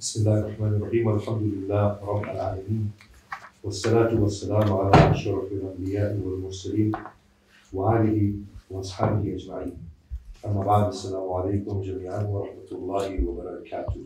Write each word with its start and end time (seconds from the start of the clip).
بسم 0.00 0.20
الله 0.20 0.38
الرحمن 0.40 0.72
الرحيم 0.76 1.08
الحمد 1.08 1.42
لله 1.42 1.84
رب 2.08 2.24
العالمين 2.24 2.90
والصلاة 3.64 4.20
والسلام 4.20 4.72
على 4.72 5.10
أشرف 5.10 5.52
الأنبياء 5.52 6.16
والمرسلين 6.24 6.92
وآله 7.72 8.32
وأصحابه 8.70 9.34
أجمعين 9.34 9.72
أما 10.46 10.62
بعد 10.64 10.88
السلام 10.88 11.32
عليكم 11.32 11.82
جميعا 11.82 12.22
ورحمة 12.22 12.70
الله 12.72 13.08
وبركاته 13.28 14.00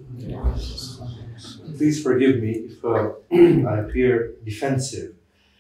Please 1.79 2.03
forgive 2.03 2.43
me 2.43 2.53
if 2.71 2.85
uh, 2.85 3.15
I 3.73 3.75
appear 3.87 4.35
defensive 4.45 5.15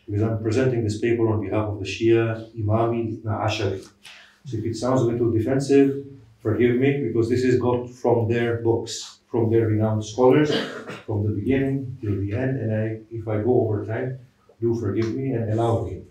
because 0.06 0.22
I'm 0.22 0.42
presenting 0.42 0.82
this 0.82 0.98
paper 0.98 1.28
on 1.28 1.46
behalf 1.46 1.68
of 1.68 1.78
the 1.78 1.86
Shia 1.86 2.50
Imami 2.58 3.00
Ithna 3.12 3.46
Ashari. 3.46 3.86
So 4.46 4.56
if 4.58 4.64
it 4.64 4.74
sounds 4.74 5.00
a 5.02 5.04
little 5.04 5.30
defensive, 5.30 6.04
forgive 6.40 6.74
me 6.74 6.90
because 7.06 7.28
this 7.28 7.44
is 7.44 7.60
got 7.60 7.88
from 7.88 8.28
their 8.28 8.56
books 8.56 9.20
from 9.33 9.51
their 9.51 9.67
renowned 9.67 10.03
scholars, 10.03 10.51
from 11.05 11.23
the 11.23 11.33
beginning 11.33 11.97
till 12.01 12.15
the 12.19 12.33
end. 12.33 12.59
And 12.59 12.73
I, 12.73 12.99
if 13.11 13.27
I 13.27 13.41
go 13.41 13.61
over 13.61 13.85
time, 13.85 14.19
do 14.59 14.73
forgive 14.79 15.13
me 15.15 15.31
and 15.33 15.51
allow 15.53 15.85
me. 15.85 16.01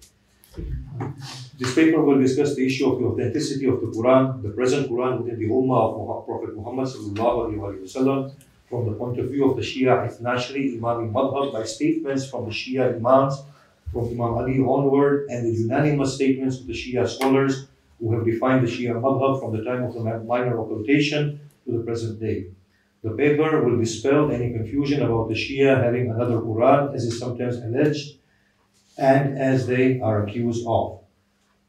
This 1.58 1.74
paper 1.74 2.00
will 2.02 2.20
discuss 2.20 2.54
the 2.54 2.64
issue 2.64 2.90
of 2.90 2.98
the 3.00 3.06
authenticity 3.06 3.66
of 3.66 3.80
the 3.80 3.88
Quran, 3.88 4.42
the 4.42 4.50
present 4.50 4.90
Quran 4.90 5.22
within 5.22 5.38
the 5.38 5.48
Ummah 5.48 6.18
of 6.18 6.26
Prophet 6.26 6.54
Muhammad 6.56 6.86
وسلم, 6.86 8.32
from 8.68 8.86
the 8.86 8.92
point 8.92 9.18
of 9.18 9.30
view 9.30 9.50
of 9.50 9.56
the 9.56 9.62
Shia 9.62 10.06
Ithnashri 10.08 10.78
Imami 10.78 11.10
Madhab 11.10 11.52
by 11.52 11.64
statements 11.64 12.28
from 12.28 12.44
the 12.44 12.50
Shia 12.50 12.96
Imams, 12.96 13.42
from 13.92 14.06
Imam 14.08 14.34
Ali 14.34 14.58
onward, 14.60 15.26
and 15.30 15.46
the 15.46 15.58
unanimous 15.58 16.14
statements 16.14 16.60
of 16.60 16.66
the 16.66 16.74
Shia 16.74 17.08
scholars 17.08 17.66
who 17.98 18.12
have 18.12 18.24
defined 18.24 18.66
the 18.66 18.70
Shia 18.70 18.94
Madhab 19.00 19.40
from 19.40 19.56
the 19.56 19.64
time 19.64 19.82
of 19.82 19.94
the 19.94 20.00
minor 20.00 20.60
occultation 20.60 21.40
to 21.64 21.72
the 21.76 21.82
present 21.82 22.20
day. 22.20 22.46
The 23.03 23.11
paper 23.11 23.61
will 23.61 23.77
dispel 23.77 24.31
any 24.31 24.53
confusion 24.53 25.01
about 25.01 25.27
the 25.27 25.33
Shia 25.35 25.83
having 25.83 26.09
another 26.09 26.37
Quran, 26.37 26.95
as 26.95 27.03
is 27.03 27.19
sometimes 27.19 27.57
alleged, 27.57 28.17
and 28.97 29.37
as 29.37 29.67
they 29.67 29.99
are 29.99 30.23
accused 30.23 30.65
of. 30.65 31.01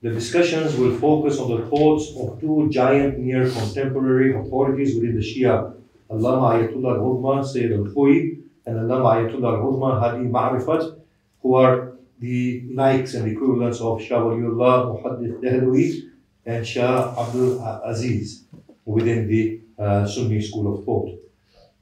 The 0.00 0.10
discussions 0.10 0.76
will 0.76 0.96
focus 0.96 1.40
on 1.40 1.50
the 1.50 1.66
thoughts 1.66 2.14
of 2.16 2.40
two 2.40 2.68
giant 2.70 3.18
near 3.18 3.50
contemporary 3.50 4.32
authorities 4.32 4.94
within 4.94 5.16
the 5.16 5.22
Shia, 5.22 5.74
Allama 6.08 6.54
Ayatollah 6.54 6.98
al-Uzma 6.98 7.44
Sayyid 7.44 7.72
al-Khuyi 7.72 8.38
and 8.66 8.76
Allama 8.76 9.16
Ayatollah 9.16 9.58
al-Uzma 9.58 9.98
Hadi 9.98 10.24
Ma'rifat, 10.28 11.00
who 11.42 11.54
are 11.54 11.94
the 12.20 12.62
likes 12.72 13.14
and 13.14 13.28
equivalents 13.28 13.80
of 13.80 14.00
Shah 14.00 14.20
Waliullah 14.20 15.02
Muhaddith 15.02 15.42
Dehlawi 15.42 16.10
and 16.46 16.64
Shah 16.64 17.12
Abdul 17.18 17.60
Aziz 17.84 18.44
within 18.84 19.26
the 19.26 19.60
uh, 19.76 20.06
Sunni 20.06 20.40
school 20.40 20.78
of 20.78 20.84
thought. 20.84 21.23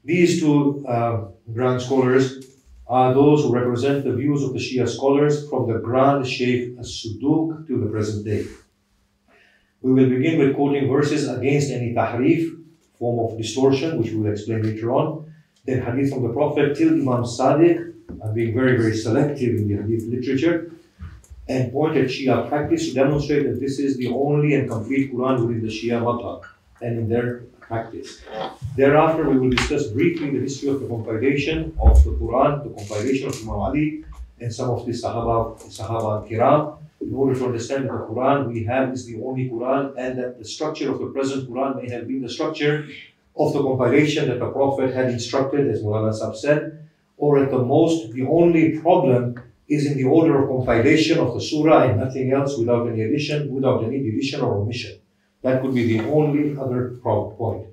These 0.05 0.41
two 0.41 0.85
uh, 0.85 1.27
grand 1.53 1.81
scholars 1.81 2.45
are 2.87 3.13
those 3.13 3.43
who 3.43 3.53
represent 3.53 4.03
the 4.03 4.11
views 4.11 4.43
of 4.43 4.51
the 4.51 4.59
Shia 4.59 4.87
scholars 4.87 5.47
from 5.49 5.71
the 5.71 5.79
Grand 5.79 6.27
Sheikh 6.27 6.77
as-Saduq 6.77 7.65
to 7.67 7.79
the 7.79 7.85
present 7.85 8.25
day. 8.25 8.45
We 9.81 9.93
will 9.93 10.09
begin 10.09 10.39
with 10.39 10.55
quoting 10.55 10.89
verses 10.89 11.29
against 11.29 11.71
any 11.71 11.93
tahrif, 11.93 12.51
form 12.99 13.31
of 13.31 13.37
distortion, 13.37 13.97
which 13.97 14.11
we 14.11 14.17
will 14.17 14.31
explain 14.31 14.63
later 14.63 14.91
on. 14.91 15.33
Then 15.65 15.81
hadith 15.81 16.11
from 16.11 16.23
the 16.23 16.33
Prophet 16.33 16.75
till 16.75 16.89
Imam 16.89 17.23
Sadiq, 17.23 17.93
I'm 18.21 18.33
being 18.33 18.53
very, 18.53 18.75
very 18.75 18.97
selective 18.97 19.55
in 19.55 19.69
the 19.69 19.81
hadith 19.81 20.03
literature, 20.03 20.69
and 21.47 21.71
point 21.71 21.95
at 21.95 22.07
Shia 22.07 22.49
practice 22.49 22.89
to 22.89 22.93
demonstrate 22.93 23.45
that 23.45 23.61
this 23.61 23.79
is 23.79 23.95
the 23.95 24.09
only 24.09 24.53
and 24.55 24.69
complete 24.69 25.13
Quran 25.13 25.47
within 25.47 25.61
the 25.61 25.69
Shia 25.69 26.01
madhab 26.01 26.43
and 26.83 26.99
in 26.99 27.09
their 27.09 27.27
practice. 27.67 28.21
Thereafter, 28.75 29.29
we 29.29 29.37
will 29.39 29.49
discuss 29.49 29.87
briefly 29.87 30.29
the 30.31 30.41
history 30.47 30.69
of 30.69 30.81
the 30.81 30.87
compilation 30.87 31.57
of 31.79 32.03
the 32.03 32.11
Quran, 32.11 32.63
the 32.63 32.71
compilation 32.79 33.29
of 33.29 33.35
Imam 33.41 33.59
Ali, 33.67 34.03
and 34.39 34.53
some 34.53 34.69
of 34.69 34.85
the 34.85 34.91
Sahaba, 34.91 35.39
Sahaba 35.77 36.27
Kiram, 36.27 36.77
in 37.01 37.13
order 37.13 37.33
to 37.39 37.45
understand 37.45 37.85
the 37.85 37.89
Quran 37.89 38.47
we 38.51 38.63
have 38.65 38.93
is 38.93 39.05
the 39.05 39.21
only 39.23 39.49
Quran, 39.49 39.93
and 39.97 40.19
that 40.19 40.37
the 40.39 40.45
structure 40.45 40.91
of 40.91 40.99
the 40.99 41.07
present 41.07 41.49
Quran 41.49 41.81
may 41.81 41.89
have 41.89 42.07
been 42.07 42.21
the 42.21 42.33
structure 42.37 42.87
of 43.35 43.53
the 43.53 43.61
compilation 43.61 44.27
that 44.29 44.39
the 44.39 44.49
Prophet 44.49 44.93
had 44.93 45.09
instructed, 45.09 45.67
as 45.67 45.81
Mulana 45.81 46.13
Sab 46.13 46.35
said, 46.35 46.87
or 47.17 47.43
at 47.43 47.49
the 47.51 47.63
most, 47.75 48.11
the 48.11 48.25
only 48.25 48.79
problem 48.79 49.41
is 49.67 49.85
in 49.85 49.97
the 49.97 50.03
order 50.03 50.33
of 50.41 50.49
compilation 50.49 51.17
of 51.19 51.33
the 51.33 51.41
surah 51.41 51.83
and 51.87 51.99
nothing 51.99 52.31
else 52.33 52.57
without 52.57 52.87
any 52.89 53.01
addition, 53.01 53.53
without 53.53 53.83
any 53.83 53.99
deletion 53.99 54.41
or 54.41 54.55
omission. 54.61 54.99
That 55.43 55.61
could 55.61 55.75
be 55.75 55.97
the 55.97 56.09
only 56.09 56.57
other 56.57 56.95
point. 57.03 57.67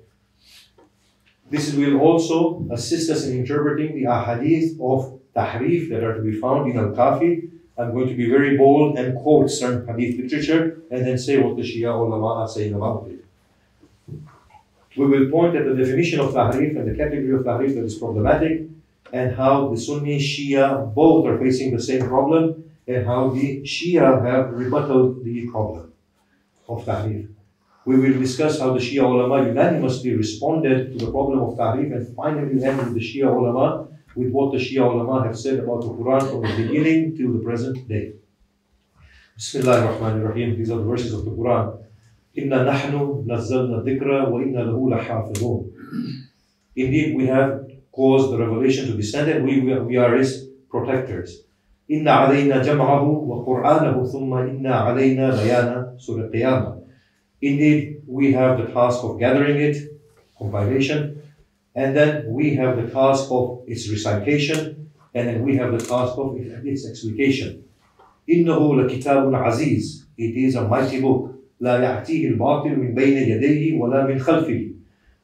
This 1.49 1.73
will 1.73 1.99
also 1.99 2.65
assist 2.71 3.09
us 3.09 3.25
in 3.25 3.39
interpreting 3.39 3.95
the 3.95 4.03
ahadith 4.03 4.79
of 4.79 5.19
tahrif 5.35 5.89
that 5.89 6.03
are 6.03 6.15
to 6.15 6.21
be 6.21 6.39
found 6.39 6.69
in 6.69 6.77
Al-Kafi. 6.77 7.49
I'm 7.77 7.93
going 7.93 8.09
to 8.09 8.15
be 8.15 8.29
very 8.29 8.57
bold 8.57 8.97
and 8.97 9.17
quote 9.17 9.49
certain 9.49 9.87
hadith 9.87 10.19
literature 10.19 10.81
and 10.91 11.05
then 11.05 11.17
say 11.17 11.37
what 11.39 11.55
the 11.55 11.63
Shia 11.63 11.93
ulama 11.93 12.41
are 12.41 12.47
saying 12.47 12.73
about 12.73 13.09
it. 13.09 13.25
We 14.97 15.05
will 15.07 15.29
point 15.31 15.55
at 15.55 15.65
the 15.65 15.73
definition 15.73 16.19
of 16.19 16.33
tahrif 16.33 16.77
and 16.77 16.87
the 16.89 16.95
category 16.95 17.33
of 17.33 17.41
tahrif 17.41 17.75
that 17.75 17.85
is 17.85 17.95
problematic 17.95 18.67
and 19.13 19.35
how 19.35 19.69
the 19.69 19.77
Sunni 19.77 20.19
Shia 20.19 20.93
both 20.93 21.25
are 21.25 21.37
facing 21.37 21.75
the 21.75 21.81
same 21.81 22.07
problem 22.07 22.65
and 22.87 23.05
how 23.05 23.29
the 23.29 23.61
Shia 23.63 24.25
have 24.25 24.51
rebutted 24.51 25.23
the 25.23 25.49
problem 25.49 25.93
of 26.67 26.85
tahrif. 26.85 27.27
We 27.83 27.97
will 27.97 28.19
discuss 28.19 28.59
how 28.59 28.73
the 28.73 28.79
Shia 28.79 29.03
ulama 29.03 29.47
unanimously 29.47 30.13
responded 30.15 30.91
to 30.91 31.05
the 31.05 31.11
problem 31.11 31.39
of 31.39 31.57
tahrif 31.57 31.91
and 31.91 32.15
finally 32.15 32.63
end 32.63 32.77
with 32.77 32.93
the 32.93 32.99
Shia 32.99 33.25
ulama 33.25 33.87
with 34.15 34.31
what 34.31 34.51
the 34.51 34.59
Shia 34.59 34.85
ulama 34.85 35.25
have 35.25 35.37
said 35.37 35.59
about 35.59 35.81
the 35.81 35.87
Quran 35.87 36.21
from 36.29 36.41
the 36.41 36.63
beginning 36.63 37.17
till 37.17 37.33
the 37.33 37.39
present 37.39 37.87
day. 37.87 38.13
Bismillah 39.35 39.81
ar-Rahman 39.81 40.21
ar-Rahim. 40.21 40.57
These 40.57 40.69
are 40.69 40.77
the 40.77 40.83
verses 40.83 41.13
of 41.13 41.25
the 41.25 41.31
Quran. 41.31 41.83
Inna 42.35 42.57
nahnu 42.65 43.25
nazzalna 43.25 43.83
dhikra 43.83 44.29
wa 44.29 44.39
inna 44.39 44.59
lahu 44.59 44.93
lahafidhun. 44.93 45.71
Indeed, 46.75 47.17
we 47.17 47.25
have 47.25 47.65
caused 47.91 48.31
the 48.31 48.37
revelation 48.37 48.85
to 48.87 48.93
descend 48.93 49.31
and 49.31 49.43
we, 49.43 49.59
we 49.61 49.97
are 49.97 50.15
his 50.15 50.49
protectors. 50.69 51.41
Inna 51.89 52.11
alayna 52.11 52.63
jam'ahu 52.63 53.25
wa 53.25 53.43
qur'anahu 53.43 54.05
thumma 54.05 54.47
inna 54.47 54.69
alayna 54.69 55.33
bayana 55.33 55.99
surah 55.99 56.29
qiyamah. 56.29 56.80
Indeed, 57.42 58.02
we 58.06 58.32
have 58.32 58.58
the 58.58 58.72
task 58.72 59.04
of 59.04 59.18
gathering 59.18 59.56
it, 59.56 59.76
compilation, 60.38 61.22
and 61.74 61.94
then 61.94 62.32
we 62.32 62.54
have 62.54 62.76
the 62.76 62.88
task 62.90 63.26
of 63.30 63.62
its 63.66 63.88
recitation, 63.90 64.90
and 65.14 65.28
then 65.28 65.42
we 65.42 65.56
have 65.56 65.72
the 65.72 65.84
task 65.84 66.14
of 66.16 66.36
its 66.36 66.88
explication. 66.88 67.62
إنه 68.28 68.74
لكتاب 68.74 69.34
عزيز. 69.34 70.06
It 70.18 70.36
is 70.36 70.56
a 70.56 70.66
mighty 70.66 71.00
book. 71.00 71.32
لا 71.60 71.78
يأتيه 71.78 72.28
الباطل 72.28 72.76
من 72.76 72.94
بين 72.94 73.28
يديه 73.28 73.78
ولا 73.78 74.06
من 74.06 74.18
خلفه. 74.18 74.72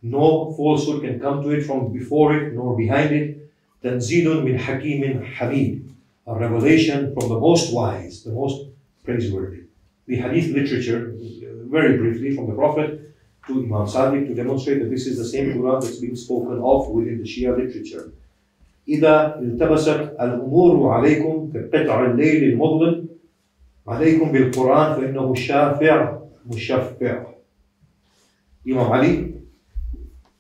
No 0.03 0.53
falsehood 0.57 1.03
can 1.03 1.19
come 1.21 1.43
to 1.43 1.51
it 1.51 1.63
from 1.65 1.93
before 1.93 2.37
it 2.37 2.55
nor 2.55 2.77
behind 2.77 3.13
it. 3.13 3.39
تنزيل 3.83 4.45
من 4.45 4.59
حكيم 4.59 5.25
حميد. 5.25 5.83
A 6.27 6.39
revelation 6.39 7.13
from 7.15 7.29
the 7.29 7.39
most 7.39 7.73
wise, 7.73 8.23
the 8.23 8.31
most 8.31 8.67
praiseworthy. 9.05 9.63
The 10.07 10.17
hadith 10.17 10.55
literature 10.55 11.15
very 11.70 11.98
briefly 11.98 12.36
from 12.36 12.48
the 12.48 12.56
Prophet 12.56 13.16
to 13.48 13.54
Imam 13.54 13.86
Sadiq 13.88 14.28
to 14.28 14.34
demonstrate 14.34 14.80
that 14.82 14.90
this 14.90 15.08
is 15.08 15.18
the 15.18 15.26
same 15.26 15.54
Quran 15.54 15.82
that's 15.82 16.00
being 16.00 16.16
spoken 16.16 16.60
of 16.60 16.90
within 16.90 17.18
the 17.18 17.24
Shia 17.24 17.56
literature. 17.58 18.12
إذا 18.88 19.40
التبست 19.40 20.16
الأمور 20.22 20.90
عليكم 20.90 21.52
كقطع 21.54 22.06
الليل 22.06 22.44
المظلم 22.44 23.08
عليكم 23.88 24.32
بالقرآن 24.32 24.96
فإنه 24.96 25.36
شافع 25.36 26.20
مشفع. 26.46 27.26
Imam 28.66 28.92
Ali 28.92 29.38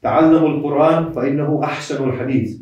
تعلموا 0.01 0.49
القرآن 0.49 1.11
فإنه 1.11 1.63
أحسن 1.63 2.09
الحديث 2.09 2.57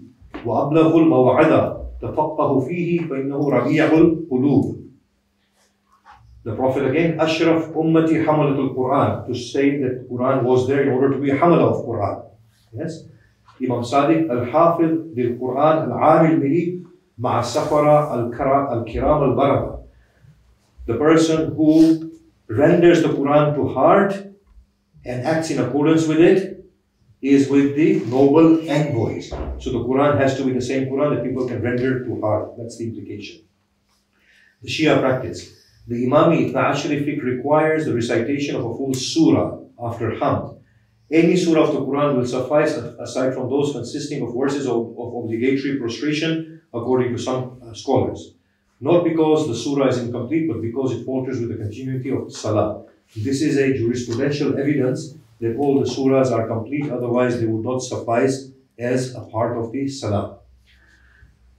وأبلغ 0.46 0.98
الموعظة 0.98 1.86
تفقهوا 2.02 2.62
فيه 2.62 3.08
فإنه 3.08 3.50
ربيع 3.50 3.86
القلوب 3.94 4.75
The 6.46 6.56
Prophet 6.56 6.86
again, 6.86 7.20
Ashraf 7.20 7.64
Ummati 7.74 8.24
Hamalatul 8.24 8.76
Quran, 8.76 9.26
to 9.26 9.34
say 9.34 9.80
that 9.82 10.08
Quran 10.08 10.44
was 10.44 10.68
there 10.68 10.84
in 10.84 10.90
order 10.90 11.10
to 11.12 11.18
be 11.20 11.32
Hamala 11.32 11.74
of 11.74 11.84
Quran. 11.84 12.24
Yes? 12.72 13.06
Imam 13.60 13.82
Sadiq 13.82 14.30
Al-Hafid 14.30 15.16
Bil 15.16 15.32
Quran 15.40 15.90
Al-Amil 15.90 16.40
Bihi 16.40 16.86
Ma'a 17.20 17.42
Safara 17.42 18.12
Al-Kiram 18.12 19.22
Al-Baraba. 19.28 19.82
The 20.86 20.98
person 20.98 21.56
who 21.56 22.12
renders 22.48 23.02
the 23.02 23.10
Quran 23.10 23.56
to 23.56 23.68
heart 23.70 24.14
and 25.04 25.26
acts 25.26 25.50
in 25.50 25.60
accordance 25.60 26.06
with 26.06 26.20
it 26.20 26.64
is 27.24 27.50
with 27.50 27.76
the 27.76 28.02
noble 28.06 28.70
envoys. 28.70 29.30
So 29.58 29.72
the 29.72 29.80
Quran 29.80 30.20
has 30.20 30.38
to 30.38 30.46
be 30.46 30.52
the 30.52 30.62
same 30.62 30.90
Quran 30.90 31.16
that 31.16 31.24
people 31.24 31.48
can 31.48 31.64
render 31.64 32.06
to 32.06 32.22
heart. 32.22 32.56
That's 32.56 32.78
the 32.78 32.86
implication. 32.86 33.46
The 34.62 34.70
Shia 34.70 35.00
practice. 35.02 35.65
The 35.88 36.08
Imami 36.08 36.52
Itna 36.52 36.72
Ashri 36.72 37.22
requires 37.22 37.86
the 37.86 37.94
recitation 37.94 38.56
of 38.56 38.66
a 38.66 38.76
full 38.76 38.94
surah 38.94 39.60
after 39.80 40.12
Hamd. 40.12 40.58
Any 41.12 41.38
surah 41.38 41.68
of 41.68 41.74
the 41.74 41.82
Quran 41.82 42.18
will 42.18 42.26
suffice 42.26 42.76
aside 42.76 43.36
from 43.36 43.52
those 43.52 43.72
consisting 43.72 44.24
of 44.24 44.34
verses 44.36 44.66
of, 44.66 44.98
of 44.98 45.14
obligatory 45.14 45.78
prostration 45.78 46.60
according 46.74 47.16
to 47.16 47.22
some 47.22 47.62
uh, 47.62 47.74
scholars. 47.74 48.34
Not 48.82 49.04
because 49.04 49.48
the 49.48 49.54
surah 49.54 49.90
is 49.90 50.00
incomplete, 50.00 50.48
but 50.48 50.60
because 50.60 50.92
it 50.94 51.06
falters 51.06 51.40
with 51.40 51.50
the 51.50 51.64
continuity 51.64 52.10
of 52.10 52.34
salah. 52.34 52.86
This 53.16 53.44
is 53.44 53.58
a 53.58 53.72
jurisprudential 53.74 54.60
evidence 54.60 55.14
that 55.40 55.56
all 55.58 55.80
the 55.80 55.86
surahs 55.86 56.32
are 56.32 56.48
complete, 56.48 56.90
otherwise 56.92 57.40
they 57.40 57.46
would 57.46 57.64
not 57.64 57.80
suffice 57.80 58.50
as 58.80 59.14
a 59.14 59.22
part 59.22 59.56
of 59.56 59.72
the 59.72 59.88
salah. 59.88 60.40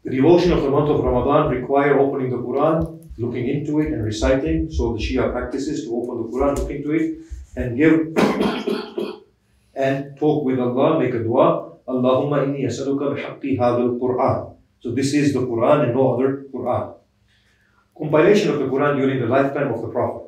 The 0.02 0.10
devotion 0.10 0.52
of 0.52 0.62
the 0.62 0.70
month 0.70 0.90
of 0.90 1.00
Ramadan 1.00 1.50
require 1.50 2.00
opening 2.00 2.30
the 2.30 2.38
Quran, 2.38 2.95
looking 3.18 3.48
into 3.48 3.80
it 3.80 3.92
and 3.92 4.04
reciting. 4.04 4.70
So 4.70 4.94
the 4.94 4.98
Shia 4.98 5.32
practices 5.32 5.84
to 5.84 5.96
open 5.96 6.22
the 6.22 6.28
Quran, 6.36 6.58
look 6.58 6.70
into 6.70 6.92
it, 6.92 7.18
and 7.56 7.76
give 7.76 8.16
and 9.74 10.16
talk 10.18 10.44
with 10.44 10.58
Allah, 10.58 10.98
make 10.98 11.14
a 11.14 11.22
dua. 11.22 11.72
Allahumma 11.88 12.44
inni 12.44 12.64
yasaluka 12.64 13.14
bihaqqi 13.14 13.58
hadha 13.58 13.98
quran 14.00 14.56
So 14.80 14.90
this 14.90 15.14
is 15.14 15.32
the 15.32 15.40
Quran 15.40 15.84
and 15.84 15.94
no 15.94 16.14
other 16.14 16.44
Quran. 16.52 16.94
Compilation 17.96 18.50
of 18.50 18.58
the 18.58 18.66
Quran 18.66 18.96
during 18.96 19.20
the 19.20 19.26
lifetime 19.26 19.72
of 19.72 19.82
the 19.82 19.88
Prophet. 19.88 20.26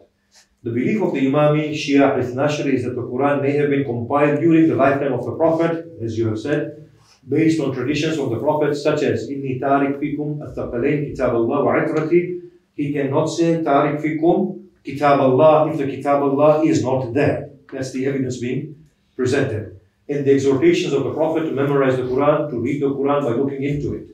The 0.63 0.71
belief 0.71 1.03
of 1.03 1.13
the 1.13 1.27
Imami 1.27 1.73
Shia 1.73 2.19
Ithnashri 2.19 2.75
is 2.75 2.85
that 2.85 2.95
the 2.95 3.03
Quran 3.03 3.43
may 3.43 3.53
have 3.53 3.71
been 3.71 3.85
compiled 3.85 4.41
during 4.41 4.69
the 4.69 4.75
lifetime 4.75 5.13
of 5.13 5.25
the 5.25 5.33
Prophet, 5.33 5.87
as 6.03 6.17
you 6.17 6.29
have 6.29 6.39
said, 6.39 6.89
based 7.29 7.61
on 7.61 7.75
traditions 7.75 8.19
of 8.19 8.31
the 8.31 8.39
Prophet, 8.39 8.75
such 8.75 9.03
as 9.03 9.29
Inni 9.29 9.61
Tariq 9.61 10.01
Fikum 10.01 10.43
At-Taqalain 10.43 11.11
Kitab 11.11 11.35
Allah 11.35 11.65
wa 11.65 11.75
Itrati. 11.75 12.38
He 12.79 12.93
cannot 12.93 13.27
say 13.27 13.49
Tariq 13.65 14.01
Fikum 14.01 14.69
Kitab 14.85 15.19
Allah 15.21 15.69
if 15.71 15.79
the 15.79 15.87
Kitab 15.87 16.23
Allah 16.23 16.63
is 16.65 16.83
not 16.83 17.13
there. 17.13 17.51
That's 17.73 17.93
the 17.93 18.07
evidence 18.07 18.37
being 18.39 18.87
presented. 19.17 19.81
And 20.09 20.25
the 20.25 20.33
exhortations 20.33 20.93
of 20.93 21.03
the 21.03 21.13
Prophet 21.13 21.41
to 21.47 21.51
memorize 21.51 21.97
the 21.97 22.05
Quran, 22.05 22.49
to 22.51 22.61
read 22.61 22.81
the 22.81 22.91
Quran 22.91 23.23
by 23.25 23.31
looking 23.31 23.65
into 23.65 23.95
it. 23.95 24.09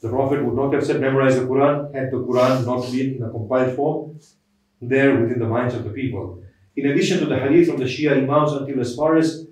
The 0.00 0.08
Prophet 0.08 0.44
would 0.44 0.54
not 0.54 0.72
have 0.72 0.86
said 0.86 1.00
memorize 1.00 1.34
the 1.34 1.46
Quran 1.46 1.92
had 1.92 2.12
the 2.12 2.18
Quran 2.18 2.64
not 2.64 2.90
been 2.92 3.16
in 3.16 3.22
a 3.24 3.30
compiled 3.30 3.74
form 3.74 4.20
there 4.80 5.18
within 5.20 5.40
the 5.40 5.48
minds 5.48 5.74
of 5.74 5.82
the 5.82 5.90
people. 5.90 6.44
In 6.76 6.86
addition 6.86 7.18
to 7.18 7.26
the 7.26 7.38
hadith 7.40 7.68
from 7.68 7.78
the 7.78 7.86
Shia 7.86 8.22
Imams 8.22 8.52
until 8.52 8.80
as 8.80 8.94
far 8.94 9.16
as 9.16 9.46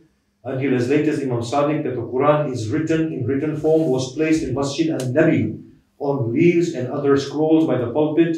until 0.45 0.75
as 0.77 0.89
late 0.89 1.09
as 1.09 1.21
Imam 1.21 1.41
Sadiq 1.41 1.83
that 1.83 1.97
the 1.97 2.03
Quran 2.03 2.53
is 2.53 2.69
written 2.69 3.13
in 3.13 3.27
written 3.27 3.57
form 3.57 3.91
was 3.91 4.15
placed 4.15 4.45
in 4.45 4.55
Masjid 4.55 4.91
al-Nabi 4.91 5.64
on 5.99 6.33
leaves 6.33 6.75
and 6.75 6.89
other 6.89 7.17
scrolls 7.17 7.67
by 7.67 7.79
the 7.79 7.91
pulpit 7.91 8.37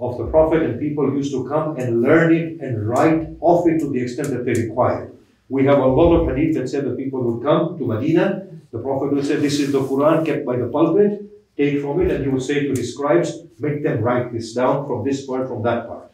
of 0.00 0.18
the 0.18 0.26
Prophet 0.26 0.62
and 0.62 0.78
people 0.80 1.12
used 1.14 1.32
to 1.32 1.48
come 1.48 1.76
and 1.76 2.02
learn 2.02 2.34
it 2.34 2.60
and 2.60 2.88
write 2.88 3.28
off 3.40 3.66
it 3.68 3.78
to 3.80 3.90
the 3.90 4.00
extent 4.00 4.28
that 4.30 4.44
they 4.44 4.52
required. 4.52 5.16
We 5.48 5.66
have 5.66 5.78
a 5.78 5.86
lot 5.86 6.14
of 6.14 6.28
hadith 6.28 6.56
that 6.56 6.68
said 6.68 6.84
that 6.84 6.96
people 6.96 7.22
would 7.22 7.42
come 7.44 7.78
to 7.78 7.86
Medina, 7.86 8.46
the 8.72 8.78
Prophet 8.78 9.12
would 9.12 9.24
say, 9.24 9.36
This 9.36 9.60
is 9.60 9.72
the 9.72 9.80
Quran 9.80 10.26
kept 10.26 10.44
by 10.44 10.56
the 10.56 10.66
pulpit, 10.66 11.22
take 11.56 11.80
from 11.80 12.00
it, 12.00 12.10
and 12.10 12.24
he 12.24 12.30
would 12.30 12.42
say 12.42 12.66
to 12.66 12.70
his 12.70 12.94
scribes, 12.94 13.38
Make 13.60 13.82
them 13.82 14.02
write 14.02 14.32
this 14.32 14.52
down 14.52 14.86
from 14.86 15.04
this 15.04 15.24
part, 15.24 15.46
from 15.46 15.62
that 15.62 15.86
part. 15.86 16.10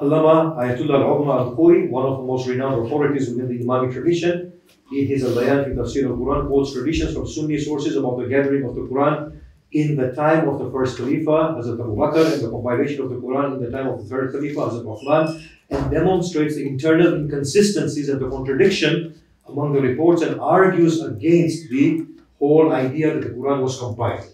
Allama 0.00 0.56
Ayatullah 0.56 1.00
al-Uzma 1.00 1.34
al-Khoi, 1.46 1.86
one 1.88 2.04
of 2.04 2.18
the 2.18 2.24
most 2.24 2.48
renowned 2.48 2.84
authorities 2.84 3.30
within 3.30 3.48
the 3.48 3.64
Imami 3.64 3.92
tradition, 3.92 4.52
in 4.92 5.06
his 5.06 5.24
Al-Bayan 5.24 5.64
fi 5.64 5.70
Tafsir 5.70 6.06
al-Quran, 6.06 6.46
quotes 6.48 6.72
traditions 6.72 7.14
from 7.14 7.26
Sunni 7.26 7.58
sources 7.58 7.96
about 7.96 8.18
the 8.18 8.26
gathering 8.26 8.64
of 8.64 8.74
the 8.74 8.82
Quran 8.82 9.40
in 9.72 9.96
the 9.96 10.12
time 10.12 10.48
of 10.48 10.58
the 10.58 10.70
first 10.70 10.96
Khalifa, 10.96 11.56
Hazrat 11.58 11.80
Abu 11.80 11.96
Bakr, 11.96 12.32
and 12.32 12.42
the 12.42 12.50
compilation 12.50 13.02
of 13.02 13.10
the 13.10 13.16
Quran 13.16 13.56
in 13.56 13.64
the 13.64 13.70
time 13.70 13.88
of 13.88 13.98
the 14.00 14.08
third 14.08 14.32
Khalifa, 14.32 14.60
Hazrat 14.60 14.84
Uthman, 14.84 15.48
and 15.70 15.90
demonstrates 15.90 16.54
the 16.54 16.66
internal 16.66 17.14
inconsistencies 17.14 18.08
and 18.08 18.20
the 18.20 18.30
contradiction 18.30 19.20
among 19.48 19.72
the 19.72 19.80
reports 19.80 20.22
and 20.22 20.40
argues 20.40 21.02
against 21.02 21.68
the 21.68 22.06
whole 22.38 22.72
idea 22.72 23.14
that 23.14 23.22
the 23.22 23.30
Quran 23.30 23.62
was 23.62 23.78
compiled. 23.78 24.24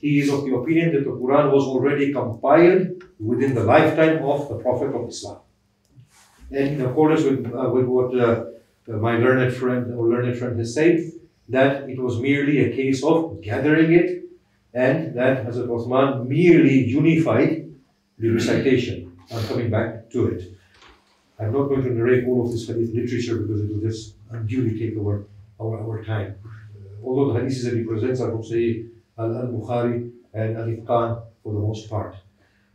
He 0.00 0.20
is 0.20 0.30
of 0.32 0.44
the 0.44 0.54
opinion 0.54 0.94
that 0.94 1.04
the 1.04 1.10
Quran 1.10 1.50
was 1.52 1.64
already 1.64 2.12
compiled 2.12 3.02
within 3.18 3.54
the 3.54 3.64
lifetime 3.64 4.24
of 4.24 4.48
the 4.48 4.56
Prophet 4.56 4.94
of 4.94 5.08
Islam. 5.08 5.38
And 6.50 6.68
in 6.68 6.80
accordance 6.82 7.24
with, 7.24 7.52
uh, 7.52 7.70
with 7.70 7.86
what 7.86 8.18
uh, 8.18 8.44
Uh, 8.88 8.96
my 8.96 9.18
learned 9.18 9.54
friend 9.54 9.94
or 9.94 10.08
learned 10.08 10.38
friend 10.38 10.58
has 10.58 10.74
said, 10.74 11.12
that 11.48 11.88
it 11.88 11.98
was 11.98 12.20
merely 12.20 12.64
a 12.64 12.76
case 12.76 13.02
of 13.02 13.40
gathering 13.40 13.92
it 13.92 14.24
and 14.74 15.14
that 15.16 15.46
Hazrat 15.46 15.66
Uthman 15.66 16.26
merely 16.26 16.84
unified 16.84 17.70
the 18.18 18.28
hmm. 18.28 18.34
recitation. 18.34 19.16
I'm 19.30 19.44
coming 19.44 19.70
back 19.70 20.10
to 20.10 20.26
it. 20.28 20.52
I'm 21.38 21.52
not 21.52 21.68
going 21.68 21.82
to 21.82 21.90
narrate 21.90 22.26
all 22.26 22.44
of 22.44 22.52
this 22.52 22.66
hadith 22.66 22.94
literature 22.94 23.38
because 23.38 23.62
it 23.62 23.72
will 23.72 23.80
just 23.80 24.16
unduly 24.30 24.78
take 24.78 24.96
over 24.98 25.26
our, 25.60 25.80
our 25.80 26.04
time. 26.04 26.36
Although 27.02 27.32
the 27.32 27.40
hadiths 27.40 27.64
that 27.64 27.76
he 27.76 27.84
presents 27.84 28.20
are 28.20 28.30
from 28.30 28.42
Sahih 28.42 28.88
al-Bukhari 29.16 30.10
and 30.34 30.56
al-Itqan 30.56 31.22
for 31.42 31.52
the 31.52 31.60
most 31.60 31.88
part. 31.88 32.16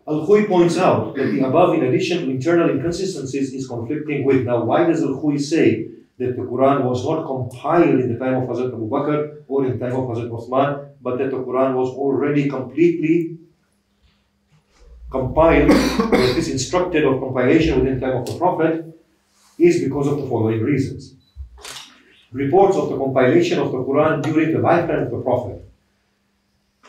Al-Khoi 0.07 0.47
points 0.47 0.77
out 0.77 1.15
that 1.15 1.27
the 1.27 1.41
above, 1.41 1.75
in 1.75 1.83
addition 1.83 2.25
to 2.25 2.29
internal 2.29 2.69
inconsistencies, 2.69 3.53
is 3.53 3.67
conflicting 3.67 4.25
with. 4.25 4.45
Now, 4.45 4.63
why 4.63 4.85
does 4.85 5.03
Al-Khoi 5.03 5.37
say 5.37 5.89
that 6.23 6.35
the 6.35 6.43
Quran 6.43 6.83
was 6.83 7.05
not 7.05 7.25
compiled 7.25 7.99
in 7.99 8.11
the 8.11 8.19
time 8.19 8.35
of 8.41 8.49
Hazrat 8.49 8.73
Abu 8.73 8.89
Bakr 8.89 9.43
or 9.47 9.65
in 9.65 9.77
the 9.77 9.85
time 9.85 9.95
of 9.95 10.05
Hazrat 10.09 10.29
Uthman, 10.29 10.89
but 11.01 11.17
that 11.17 11.31
the 11.31 11.37
Quran 11.37 11.75
was 11.75 11.89
already 11.89 12.49
completely 12.49 13.37
compiled, 15.11 15.69
that 15.69 16.35
is 16.37 16.49
instructed 16.49 17.05
of 17.05 17.19
compilation 17.19 17.79
within 17.79 17.99
the 17.99 18.05
time 18.05 18.17
of 18.17 18.25
the 18.25 18.37
Prophet, 18.37 18.99
is 19.59 19.83
because 19.83 20.07
of 20.07 20.17
the 20.17 20.27
following 20.27 20.61
reasons. 20.61 21.13
Reports 22.31 22.75
of 22.77 22.89
the 22.89 22.97
compilation 22.97 23.59
of 23.59 23.71
the 23.71 23.77
Quran 23.77 24.23
during 24.23 24.51
the 24.53 24.59
lifetime 24.59 25.03
of 25.03 25.11
the 25.11 25.21
Prophet. 25.21 25.63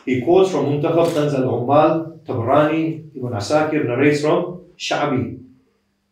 He 0.05 0.21
quotes 0.21 0.51
from 0.51 0.65
Muntakhab 0.65 1.13
Kanz 1.13 1.33
al-Ummal 1.35 2.19
Tabrani, 2.25 3.15
Ibn 3.15 3.29
Asakir 3.29 3.85
narrates 3.85 4.21
from 4.21 4.61
Sha'bi. 4.77 5.44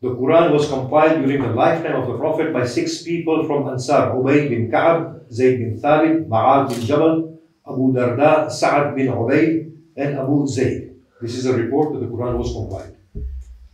The 0.03 0.09
Quran 0.09 0.51
was 0.51 0.67
compiled 0.67 1.23
during 1.23 1.41
the 1.41 1.53
lifetime 1.55 1.95
of 1.95 2.07
the 2.07 2.17
Prophet 2.17 2.51
by 2.51 2.65
six 2.65 3.03
people 3.03 3.45
from 3.47 3.69
Ansar, 3.69 4.11
Ubay 4.11 4.49
bin 4.49 4.69
Ka'ab, 4.69 5.31
Zayd 5.31 5.59
bin 5.59 5.79
Thabit, 5.79 6.27
Mu'adh 6.27 6.67
bin 6.75 6.81
Jabal, 6.85 7.39
Abu 7.65 7.93
Darda, 7.93 8.51
Sa'ad 8.51 8.97
bin 8.97 9.07
Ubayd, 9.07 9.71
and 9.95 10.19
Abu 10.19 10.45
Zayd. 10.45 10.93
This 11.21 11.35
is 11.35 11.45
a 11.45 11.53
report 11.53 11.93
that 11.93 11.99
the 11.99 12.07
Quran 12.07 12.35
was 12.37 12.51
compiled. 12.51 12.97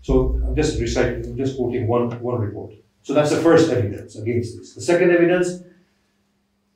So 0.03 0.39
I'm 0.45 0.55
just 0.55 0.79
reciting, 0.79 1.25
I'm 1.25 1.35
just 1.35 1.57
quoting 1.57 1.87
one, 1.87 2.11
one 2.21 2.39
report. 2.39 2.73
So 3.01 3.15
that's 3.15 3.31
the 3.31 3.41
first 3.41 3.71
evidence 3.71 4.15
against 4.15 4.55
this. 4.55 4.75
The 4.75 4.81
second 4.81 5.09
evidence 5.09 5.63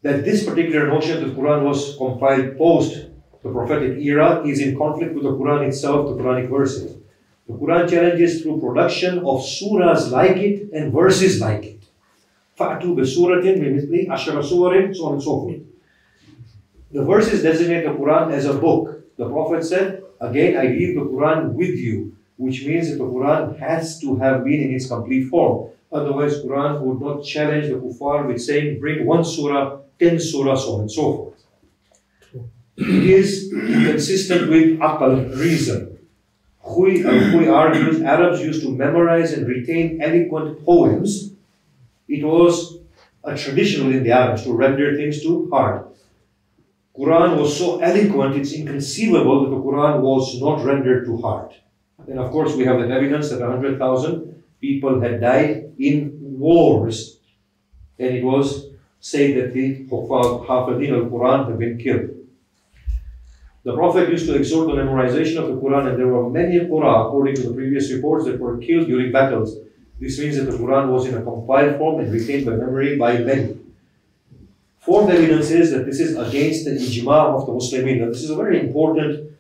that 0.02 0.26
this 0.26 0.44
particular 0.50 0.88
notion 0.88 1.22
that 1.22 1.30
the 1.30 1.36
Quran 1.40 1.62
was 1.62 1.96
compiled 1.98 2.58
post 2.58 3.06
the 3.44 3.51
prophetic 3.51 4.00
era 4.00 4.42
is 4.48 4.60
in 4.62 4.75
conflict 4.75 5.13
with 5.13 5.25
the 5.25 5.34
Quran 5.38 5.68
itself, 5.68 6.10
the 6.10 6.24
Quranic 6.24 6.50
verses. 6.50 7.02
The 7.48 7.54
Quran 7.54 7.90
challenges 7.90 8.42
through 8.42 8.62
production 8.62 9.20
of 9.20 9.42
surahs 9.42 10.12
like 10.12 10.38
it 10.38 10.70
and 10.72 10.94
verses 10.94 11.42
like 11.42 11.66
it. 11.66 11.84
Fatu 12.56 12.96
bi-suratin 12.96 13.60
ashara 14.08 14.42
suwarin, 14.42 14.96
so 14.96 15.06
on 15.08 15.14
and 15.14 15.24
so 15.24 15.42
forth. 15.42 15.62
The 16.92 17.04
verses 17.04 17.42
designate 17.42 17.84
the 17.84 17.90
Quran 17.90 18.32
as 18.32 18.46
a 18.46 18.54
book. 18.54 19.04
The 19.18 19.28
Prophet 19.28 19.64
said, 19.64 20.04
again, 20.22 20.58
I 20.58 20.68
leave 20.68 20.96
the 20.96 21.02
Quran 21.02 21.54
with 21.54 21.76
you, 21.76 22.16
which 22.38 22.66
means 22.66 22.90
that 22.90 22.98
the 22.98 23.04
Quran 23.04 23.60
has 23.60 24.00
to 24.02 24.16
have 24.18 24.44
been 24.44 24.62
in 24.62 24.74
its 24.74 24.88
complete 24.88 25.26
form. 25.28 25.70
Otherwise, 25.92 26.42
Quran 26.44 26.82
would 26.82 27.02
not 27.02 27.24
challenge 27.24 27.68
the 27.68 27.76
kuffar 27.76 28.28
with 28.28 28.42
saying, 28.42 28.80
bring 28.80 29.06
one 29.06 29.26
surah, 29.26 29.80
ten 30.00 30.20
surah, 30.20 30.56
so 30.56 30.76
on 30.76 30.82
and 30.82 30.92
so 30.92 31.18
forth. 31.18 31.44
it 32.78 33.04
is 33.04 33.52
consistent 33.52 34.50
with 34.50 34.80
aqal, 34.80 35.38
reason. 35.38 35.93
Khoi, 36.63 37.03
uh, 37.03 37.51
argues 37.51 38.01
Arabs 38.01 38.41
used 38.41 38.62
to 38.63 38.74
memorize 38.74 39.34
and 39.34 39.48
retain 39.48 40.01
eloquent 40.01 40.65
poems. 40.65 41.34
It 42.08 42.24
was 42.24 42.77
a 43.24 43.36
tradition 43.36 43.86
within 43.86 44.03
the 44.03 44.12
Arabs 44.12 44.43
to 44.43 44.53
render 44.53 44.96
things 44.96 45.22
to 45.24 45.50
heart. 45.50 45.89
Quran 46.98 47.38
was 47.38 47.58
so 47.58 47.79
eloquent, 47.79 48.36
it's 48.36 48.53
inconceivable 48.53 49.43
that 49.43 49.50
the 49.50 49.62
Quran 49.62 50.01
was 50.01 50.39
not 50.39 50.63
rendered 50.63 51.05
to 51.05 51.17
heart. 51.17 51.53
And 52.08 52.20
of 52.20 52.32
course, 52.32 52.55
we 52.55 52.65
have 52.65 52.79
the 52.79 52.88
evidence 52.88 53.29
that 53.29 53.39
100,000 53.39 54.43
people 54.62 55.01
had 55.01 55.20
died 55.20 55.74
in 55.79 56.17
wars. 56.22 57.20
And 57.98 58.15
it 58.15 58.24
was 58.24 58.67
said 59.00 59.36
that 59.38 59.53
the 59.53 59.86
Hafidin 59.88 60.93
al-Quran 60.93 61.50
had 61.50 61.60
been 61.60 61.77
killed. 61.77 62.23
The 63.63 63.74
Prophet 63.74 64.10
used 64.10 64.25
to 64.27 64.36
exhort 64.36 64.67
the 64.67 64.74
memorization 64.74 65.38
of 65.38 65.48
the 65.48 65.55
Quran, 65.55 65.89
and 65.89 65.98
there 65.98 66.08
were 66.08 66.29
many 66.29 66.60
Qur'an, 66.60 67.08
according 67.08 67.36
to 67.36 67.43
the 67.43 67.53
previous 67.53 67.91
reports, 67.91 68.25
that 68.25 68.39
were 68.39 68.58
killed 68.58 68.88
during 68.88 69.12
battles. 69.12 69.58
This 70.00 70.20
means 70.20 70.36
that 70.36 70.51
the 70.51 70.58
Quran 70.58 70.89
was 70.89 71.05
in 71.05 71.15
a 71.15 71.22
compiled 71.22 71.77
form 71.77 72.01
and 72.01 72.12
retained 72.12 72.46
by 72.46 72.51
memory 72.51 72.98
by 72.98 73.20
many. 73.20 73.58
Fourth 74.79 75.10
evidence 75.10 75.50
is 75.50 75.72
that 75.72 75.86
this 75.86 76.01
is 76.01 76.17
against 76.17 76.65
the 76.65 76.72
ijma 76.72 77.36
of 77.36 77.46
the 77.46 77.53
Muslimin. 77.53 78.01
Now, 78.01 78.08
this 78.08 78.24
is 78.24 78.32
a 78.32 78.36
very 78.36 78.60
important 78.60 79.32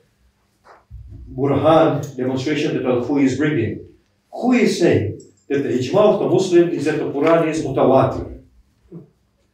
burhan 1.35 2.15
demonstration 2.15 2.77
that 2.77 2.85
Al-Khoi 2.85 3.23
is 3.23 3.37
bringing. 3.37 3.85
Khoi 4.31 4.59
is 4.59 4.79
saying 4.79 5.19
that 5.49 5.63
the 5.63 5.69
ijma 5.69 5.99
of 5.99 6.19
the 6.21 6.29
Muslim 6.29 6.69
is 6.69 6.85
that 6.85 6.97
the 6.97 7.11
Quran 7.11 7.47
is 7.49 7.61
mutawatir, 7.61 8.39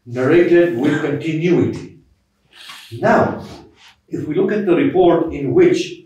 narrated 0.05 0.77
with 0.77 1.01
continuity. 1.01 1.97
Now, 2.99 3.43
if 4.11 4.27
we 4.27 4.35
look 4.35 4.51
at 4.51 4.65
the 4.65 4.75
report 4.75 5.33
in 5.33 5.53
which 5.53 6.01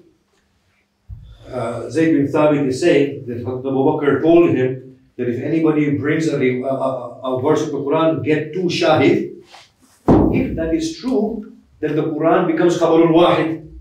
uh, 1.50 1.90
Zayd 1.90 2.14
bin 2.16 2.28
Thabit 2.28 2.68
is 2.68 2.82
saying 2.82 3.26
that 3.28 3.42
Abu 3.42 3.62
Bakr 3.62 4.22
told 4.22 4.50
him 4.50 5.00
that 5.18 5.30
if 5.30 5.42
anybody 5.42 5.98
brings 5.98 6.28
a, 6.28 6.36
a, 6.36 7.38
a, 7.38 7.42
verse 7.42 7.62
of 7.62 7.72
the 7.72 7.78
Quran, 7.78 8.24
get 8.24 8.54
two 8.54 8.64
shahid. 8.64 9.44
If 10.08 10.56
that 10.56 10.74
is 10.74 10.98
true, 10.98 11.54
then 11.80 11.96
the 11.96 12.04
Quran 12.04 12.48
becomes 12.48 12.78
Khabarul 12.80 13.14
Wahid. 13.14 13.72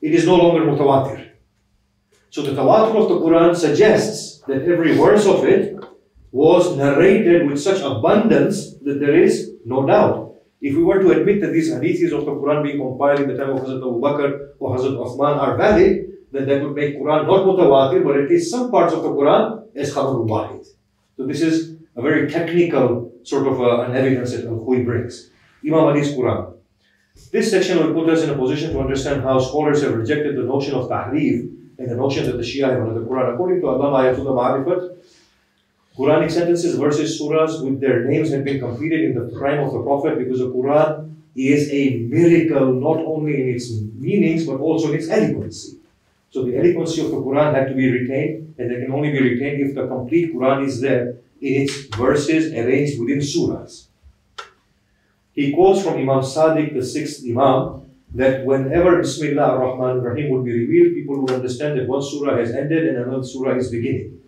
It 0.00 0.14
is 0.14 0.26
no 0.26 0.36
longer 0.36 0.66
mutawatir. 0.66 1.30
So 2.30 2.42
the 2.42 2.52
tawatur 2.52 2.96
of 3.02 3.08
the 3.08 3.20
Quran 3.20 3.54
suggests 3.56 4.40
that 4.48 4.62
every 4.62 4.96
verse 4.96 5.26
of 5.26 5.44
it 5.44 5.76
was 6.32 6.76
narrated 6.76 7.46
with 7.48 7.60
such 7.60 7.80
abundance 7.80 8.74
that 8.82 9.00
there 9.00 9.14
is 9.14 9.52
no 9.64 9.86
doubt. 9.86 10.25
If 10.60 10.74
we 10.74 10.82
were 10.82 11.00
to 11.00 11.10
admit 11.10 11.40
that 11.42 11.52
these 11.52 11.70
hadiths 11.70 12.12
of 12.12 12.24
the 12.24 12.32
Quran 12.32 12.62
being 12.62 12.78
compiled 12.78 13.20
in 13.20 13.28
the 13.28 13.36
time 13.36 13.50
of 13.50 13.60
Hazrat 13.60 13.76
Abu 13.76 14.00
Bakr 14.00 14.48
or 14.58 14.76
Hazrat 14.76 14.96
Uthman 14.96 15.36
are 15.38 15.56
valid, 15.56 16.06
then 16.32 16.48
that 16.48 16.62
would 16.62 16.74
make 16.74 16.98
Quran 16.98 17.26
not 17.26 17.44
mutawatir, 17.46 18.02
but 18.04 18.16
at 18.16 18.28
least 18.28 18.50
some 18.50 18.70
parts 18.70 18.94
of 18.94 19.02
the 19.02 19.10
Quran 19.10 19.66
as 19.74 19.92
khabarul 19.92 20.26
wahid. 20.26 20.66
So 21.16 21.26
this 21.26 21.40
is 21.40 21.76
a 21.94 22.02
very 22.02 22.30
technical 22.30 23.12
sort 23.22 23.46
of 23.46 23.60
uh, 23.60 23.82
an 23.82 23.96
evidence 23.96 24.32
that 24.32 24.44
Al-Khuy 24.44 24.84
brings. 24.84 25.30
Imam 25.64 25.80
Ali's 25.80 26.12
Quran. 26.12 26.54
This 27.32 27.50
section 27.50 27.78
will 27.78 27.94
put 27.94 28.12
us 28.12 28.22
in 28.22 28.30
a 28.30 28.36
position 28.36 28.72
to 28.72 28.80
understand 28.80 29.22
how 29.22 29.38
scholars 29.38 29.82
have 29.82 29.94
rejected 29.94 30.36
the 30.36 30.42
notion 30.42 30.74
of 30.74 30.88
tahrif 30.88 31.50
and 31.78 31.90
the 31.90 31.96
notion 31.96 32.26
that 32.26 32.36
the 32.36 32.42
Shia 32.42 32.70
have 32.70 32.94
the 32.94 33.00
Quran. 33.00 33.34
According 33.34 33.60
to 33.60 33.66
Allama 33.66 34.04
Ayatullah 34.04 34.64
Ma'rifat, 34.64 34.96
Quranic 35.96 36.30
sentences, 36.30 36.76
verses, 36.76 37.18
surahs 37.18 37.64
with 37.64 37.80
their 37.80 38.04
names 38.04 38.30
have 38.30 38.44
been 38.44 38.60
completed 38.60 39.00
in 39.00 39.14
the 39.14 39.30
time 39.40 39.60
of 39.60 39.72
the 39.72 39.80
Prophet 39.80 40.18
because 40.18 40.40
the 40.40 40.50
Quran 40.50 41.14
is 41.34 41.70
a 41.70 42.00
miracle 42.00 42.74
not 42.74 42.98
only 42.98 43.40
in 43.40 43.54
its 43.54 43.72
meanings 43.94 44.46
but 44.46 44.60
also 44.60 44.88
in 44.90 44.96
its 44.96 45.08
eloquency. 45.08 45.78
So 46.30 46.44
the 46.44 46.58
eloquency 46.58 47.00
of 47.00 47.10
the 47.10 47.16
Quran 47.16 47.54
had 47.54 47.68
to 47.68 47.74
be 47.74 47.90
retained, 47.90 48.54
and 48.58 48.70
they 48.70 48.80
can 48.82 48.92
only 48.92 49.10
be 49.10 49.20
retained 49.22 49.62
if 49.62 49.74
the 49.74 49.86
complete 49.86 50.34
Quran 50.34 50.66
is 50.66 50.82
there 50.82 51.16
in 51.40 51.62
its 51.62 51.86
verses 51.96 52.52
arranged 52.52 53.00
within 53.00 53.20
surahs. 53.20 53.86
He 55.32 55.52
quotes 55.52 55.82
from 55.82 55.94
Imam 55.94 56.20
Sadiq, 56.20 56.74
the 56.74 56.84
sixth 56.84 57.22
Imam, 57.24 57.90
that 58.14 58.44
whenever 58.44 58.98
Bismillah 58.98 59.42
ar-Rahman 59.42 60.00
ar-Rahim 60.00 60.30
would 60.30 60.44
be 60.44 60.52
revealed, 60.52 60.94
people 60.94 61.20
would 61.20 61.30
understand 61.30 61.78
that 61.78 61.88
one 61.88 62.02
surah 62.02 62.36
has 62.36 62.52
ended 62.52 62.86
and 62.88 62.98
another 62.98 63.24
surah 63.24 63.56
is 63.56 63.70
beginning. 63.70 64.20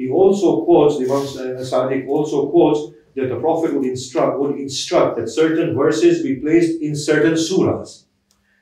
He 0.00 0.08
also 0.08 0.64
quotes, 0.64 0.98
the 0.98 1.04
Imam 1.04 1.26
Sadiq 1.72 2.08
also 2.08 2.48
quotes 2.48 2.96
that 3.16 3.28
the 3.28 3.38
Prophet 3.38 3.74
would 3.74 3.84
instruct, 3.84 4.38
would 4.38 4.56
instruct 4.56 5.18
that 5.18 5.28
certain 5.28 5.76
verses 5.76 6.22
be 6.22 6.36
placed 6.36 6.80
in 6.80 6.96
certain 6.96 7.34
surahs 7.34 8.04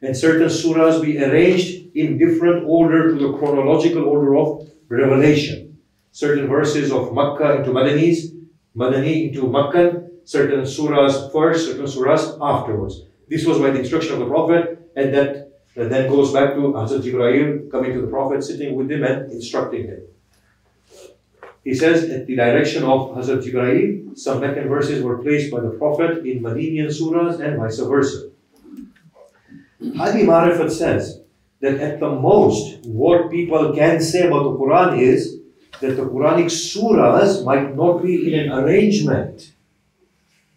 and 0.02 0.16
certain 0.16 0.48
surahs 0.48 1.00
be 1.00 1.22
arranged 1.22 1.94
in 1.94 2.18
different 2.18 2.64
order 2.66 3.10
to 3.10 3.14
the 3.14 3.38
chronological 3.38 4.04
order 4.04 4.36
of 4.36 4.68
revelation. 4.88 5.78
Certain 6.10 6.48
verses 6.48 6.90
of 6.90 7.14
Makkah 7.14 7.58
into 7.58 7.70
Madanis, 7.70 8.34
Madani 8.76 9.28
into 9.28 9.46
Makkah, 9.46 10.08
certain 10.24 10.62
surahs 10.62 11.30
first, 11.30 11.66
certain 11.66 11.86
surahs 11.86 12.36
afterwards. 12.40 13.02
This 13.28 13.46
was 13.46 13.58
by 13.58 13.70
the 13.70 13.78
instruction 13.78 14.14
of 14.14 14.18
the 14.18 14.26
Prophet, 14.26 14.90
and 14.96 15.14
that, 15.14 15.52
that 15.76 15.88
then 15.88 16.08
goes 16.08 16.32
back 16.32 16.54
to 16.54 16.60
Hazrat 16.78 17.02
Jibreel 17.02 17.70
coming 17.70 17.92
to 17.92 18.00
the 18.00 18.08
Prophet, 18.08 18.42
sitting 18.42 18.74
with 18.74 18.90
him 18.90 19.04
and 19.04 19.30
instructing 19.30 19.86
him. 19.86 20.00
He 21.68 21.74
says, 21.74 22.08
at 22.08 22.26
the 22.26 22.34
direction 22.34 22.82
of 22.82 23.10
Hazrat 23.10 23.44
Jibreel, 23.44 24.16
some 24.18 24.40
Meccan 24.40 24.68
verses 24.70 25.04
were 25.04 25.18
placed 25.18 25.50
by 25.52 25.60
the 25.60 25.68
Prophet 25.68 26.24
in 26.24 26.40
Madinian 26.40 26.86
surahs 26.86 27.40
and 27.40 27.58
vice 27.58 27.78
versa. 27.80 28.30
Hadi 29.98 30.22
Marifat 30.24 30.70
says 30.70 31.20
that 31.60 31.74
at 31.78 32.00
the 32.00 32.08
most, 32.08 32.86
what 32.86 33.30
people 33.30 33.74
can 33.74 34.00
say 34.00 34.26
about 34.26 34.44
the 34.44 34.56
Quran 34.56 34.98
is 34.98 35.40
that 35.82 35.94
the 35.98 36.06
Quranic 36.08 36.48
surahs 36.48 37.44
might 37.44 37.76
not 37.76 38.02
be 38.02 38.32
in 38.32 38.48
an 38.48 38.50
arrangement 38.50 39.52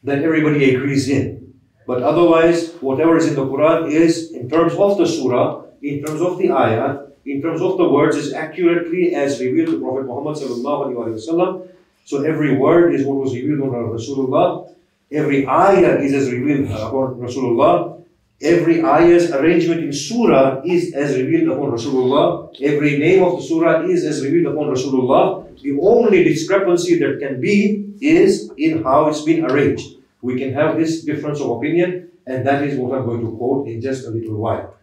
that 0.05 0.23
everybody 0.23 0.73
agrees 0.73 1.09
in. 1.09 1.53
But 1.85 2.03
otherwise, 2.03 2.71
whatever 2.79 3.17
is 3.17 3.27
in 3.27 3.35
the 3.35 3.45
Quran 3.45 3.91
is, 3.91 4.31
in 4.31 4.49
terms 4.49 4.75
of 4.75 4.97
the 4.97 5.05
surah, 5.05 5.65
in 5.81 6.05
terms 6.05 6.21
of 6.21 6.37
the 6.37 6.51
ayah, 6.51 7.10
in 7.25 7.41
terms 7.41 7.61
of 7.61 7.77
the 7.77 7.87
words, 7.87 8.15
is 8.15 8.33
accurately 8.33 9.13
as 9.13 9.39
revealed 9.39 9.69
to 9.69 9.79
Prophet 9.79 10.05
Muhammad 10.05 10.37
sallallahu 10.37 11.69
So 12.05 12.23
every 12.23 12.57
word 12.57 12.95
is 12.95 13.05
what 13.05 13.17
was 13.17 13.35
revealed 13.35 13.61
on 13.61 13.69
Rasulullah. 13.69 14.73
Every 15.11 15.45
ayah 15.45 15.99
is 15.99 16.13
as 16.13 16.31
revealed 16.31 16.71
upon 16.71 17.19
Rasulullah. 17.19 18.01
Every 18.41 18.81
ayah's 18.81 19.31
arrangement 19.31 19.83
in 19.83 19.93
surah 19.93 20.61
is 20.65 20.95
as 20.95 21.15
revealed 21.15 21.49
upon 21.53 21.71
Rasulullah. 21.71 22.49
Every 22.59 22.97
name 22.97 23.21
of 23.21 23.37
the 23.37 23.43
surah 23.43 23.85
is 23.85 24.03
as 24.03 24.23
revealed 24.23 24.53
upon 24.53 24.73
Rasulullah. 24.73 25.61
The 25.61 25.77
only 25.79 26.23
discrepancy 26.23 26.97
that 26.99 27.19
can 27.19 27.39
be 27.39 27.93
is 28.01 28.49
in 28.57 28.81
how 28.83 29.09
it's 29.09 29.21
been 29.21 29.45
arranged. 29.45 29.97
We 30.23 30.39
can 30.39 30.53
have 30.53 30.77
this 30.77 31.03
difference 31.03 31.39
of 31.39 31.51
opinion, 31.51 32.09
and 32.25 32.47
that 32.47 32.63
is 32.63 32.79
what 32.79 32.97
I'm 32.97 33.05
going 33.05 33.21
to 33.21 33.37
quote 33.37 33.67
in 33.67 33.79
just 33.79 34.07
a 34.07 34.09
little 34.09 34.37
while. 34.37 34.73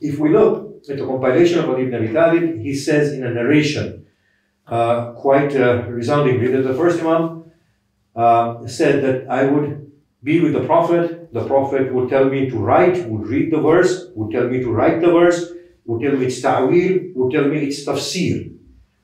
If 0.00 0.18
we 0.18 0.30
look 0.30 0.82
at 0.88 0.98
the 0.98 1.06
compilation 1.06 1.58
of 1.60 1.78
ibn 1.78 1.94
Abi 1.94 2.12
Talib, 2.12 2.60
he 2.60 2.74
says 2.74 3.12
in 3.12 3.24
a 3.24 3.30
narration, 3.30 4.06
uh, 4.66 5.12
quite 5.12 5.56
uh, 5.56 5.84
resoundingly, 5.88 6.48
that 6.48 6.62
the 6.62 6.74
first 6.74 7.00
Imam 7.00 7.50
uh, 8.14 8.66
said 8.66 9.02
that 9.04 9.30
I 9.30 9.44
would 9.44 9.90
be 10.22 10.40
with 10.40 10.52
the 10.52 10.64
Prophet. 10.64 11.32
The 11.32 11.46
Prophet 11.46 11.92
would 11.92 12.10
tell 12.10 12.26
me 12.26 12.50
to 12.50 12.58
write, 12.58 13.08
would 13.08 13.26
read 13.26 13.52
the 13.52 13.60
verse, 13.60 14.06
would 14.14 14.32
tell 14.32 14.48
me 14.48 14.60
to 14.60 14.70
write 14.70 15.00
the 15.00 15.12
verse, 15.12 15.52
would 15.86 16.02
tell 16.02 16.16
me 16.16 16.26
it's 16.26 16.40
ta'wil, 16.40 17.12
would 17.14 17.32
tell 17.32 17.48
me 17.48 17.58
it's 17.66 17.84
tafsir. 17.86 18.52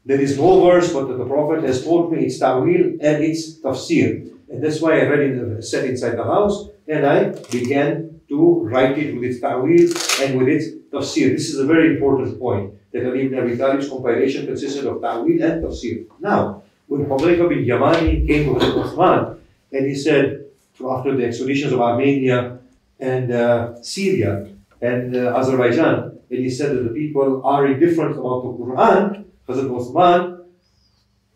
There 0.05 0.21
is 0.21 0.37
no 0.37 0.65
verse, 0.65 0.93
but 0.93 1.07
that 1.09 1.17
the 1.17 1.27
Prophet 1.27 1.63
has 1.63 1.85
told 1.85 2.13
me 2.13 2.27
it's 2.27 2.39
ta'wil 2.39 2.99
and 3.01 3.25
it's 3.25 3.61
tafsir. 3.61 4.29
And 4.51 4.63
that's 4.63 4.81
why 4.81 5.01
I 5.01 5.09
read 5.09 5.21
it, 5.21 5.63
sat 5.63 5.85
inside 5.85 6.17
the 6.17 6.25
house 6.25 6.69
and 6.89 7.07
I 7.07 7.31
began 7.51 8.21
to 8.29 8.61
write 8.65 8.99
it 8.99 9.15
with 9.15 9.25
its 9.25 9.41
ta'wil 9.41 9.89
and 10.23 10.39
with 10.39 10.49
its 10.49 10.82
tafsir. 10.93 11.31
This 11.33 11.49
is 11.51 11.59
a 11.59 11.67
very 11.67 11.97
important 11.97 12.39
point 12.39 12.75
that 12.93 13.07
Ali 13.07 13.27
ibn 13.27 13.39
Abi 13.39 13.57
Talib's 13.57 13.89
compilation 13.89 14.47
consisted 14.47 14.87
of 14.87 15.01
ta'wil 15.01 15.43
and 15.43 15.65
tafsir. 15.65 16.07
Now, 16.21 16.63
when 16.87 17.07
Hudayfa 17.07 17.49
bin 17.49 17.65
Yamani 17.65 18.27
came 18.27 18.45
to 18.53 18.61
Uthman 18.61 19.39
and 19.73 19.87
he 19.87 19.95
said, 19.95 20.45
after 20.85 21.17
the 21.17 21.25
expeditions 21.25 21.73
of 21.73 21.81
Armenia 21.81 22.59
and 23.01 23.33
uh, 23.33 23.81
Syria 23.83 24.49
and 24.81 25.17
uh, 25.17 25.37
Azerbaijan, 25.37 26.19
and 26.31 26.39
he 26.39 26.51
said 26.51 26.77
that 26.77 26.83
the 26.83 26.95
people 26.95 27.43
are 27.45 27.67
indifferent 27.67 28.19
about 28.19 28.43
the 28.43 28.53
Quran, 28.61 29.25
Hazrat 29.49 29.69
Uthman 29.71 30.45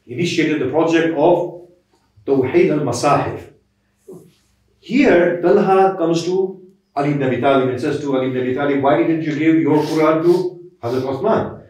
initiated 0.07 0.61
the 0.61 0.71
project 0.71 1.17
of 1.17 1.69
Tawheed 2.27 2.71
al-Masahif. 2.71 3.53
Here, 4.81 5.41
Talha 5.43 5.97
comes 5.97 6.25
to 6.25 6.66
Ali 6.97 7.11
ibn 7.13 7.23
Abi 7.23 7.41
Talib 7.41 7.69
and 7.69 7.81
says 7.81 8.01
to 8.01 8.17
Ali 8.17 8.29
ibn 8.29 8.41
Abi 8.41 8.55
Talib, 8.55 8.83
why 8.83 8.97
didn't 8.97 9.23
you 9.23 9.37
give 9.37 9.57
your 9.61 9.83
Quran 9.85 10.25
to 10.25 10.33
Hazrat 10.83 11.05
Uthman? 11.05 11.63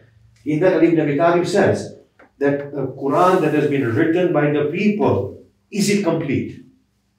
In 0.45 0.59
that, 0.61 0.73
Ali 0.79 0.87
ibn 0.87 1.01
Abi 1.01 1.17
Talib 1.17 1.45
says 1.45 1.99
that 2.39 2.71
the 2.71 2.87
Quran 2.95 3.41
that 3.41 3.53
has 3.53 3.69
been 3.69 3.93
written 3.93 4.31
by 4.31 4.51
the 4.51 4.71
people, 4.71 5.43
is 5.69 5.89
it 5.89 6.03
complete? 6.03 6.63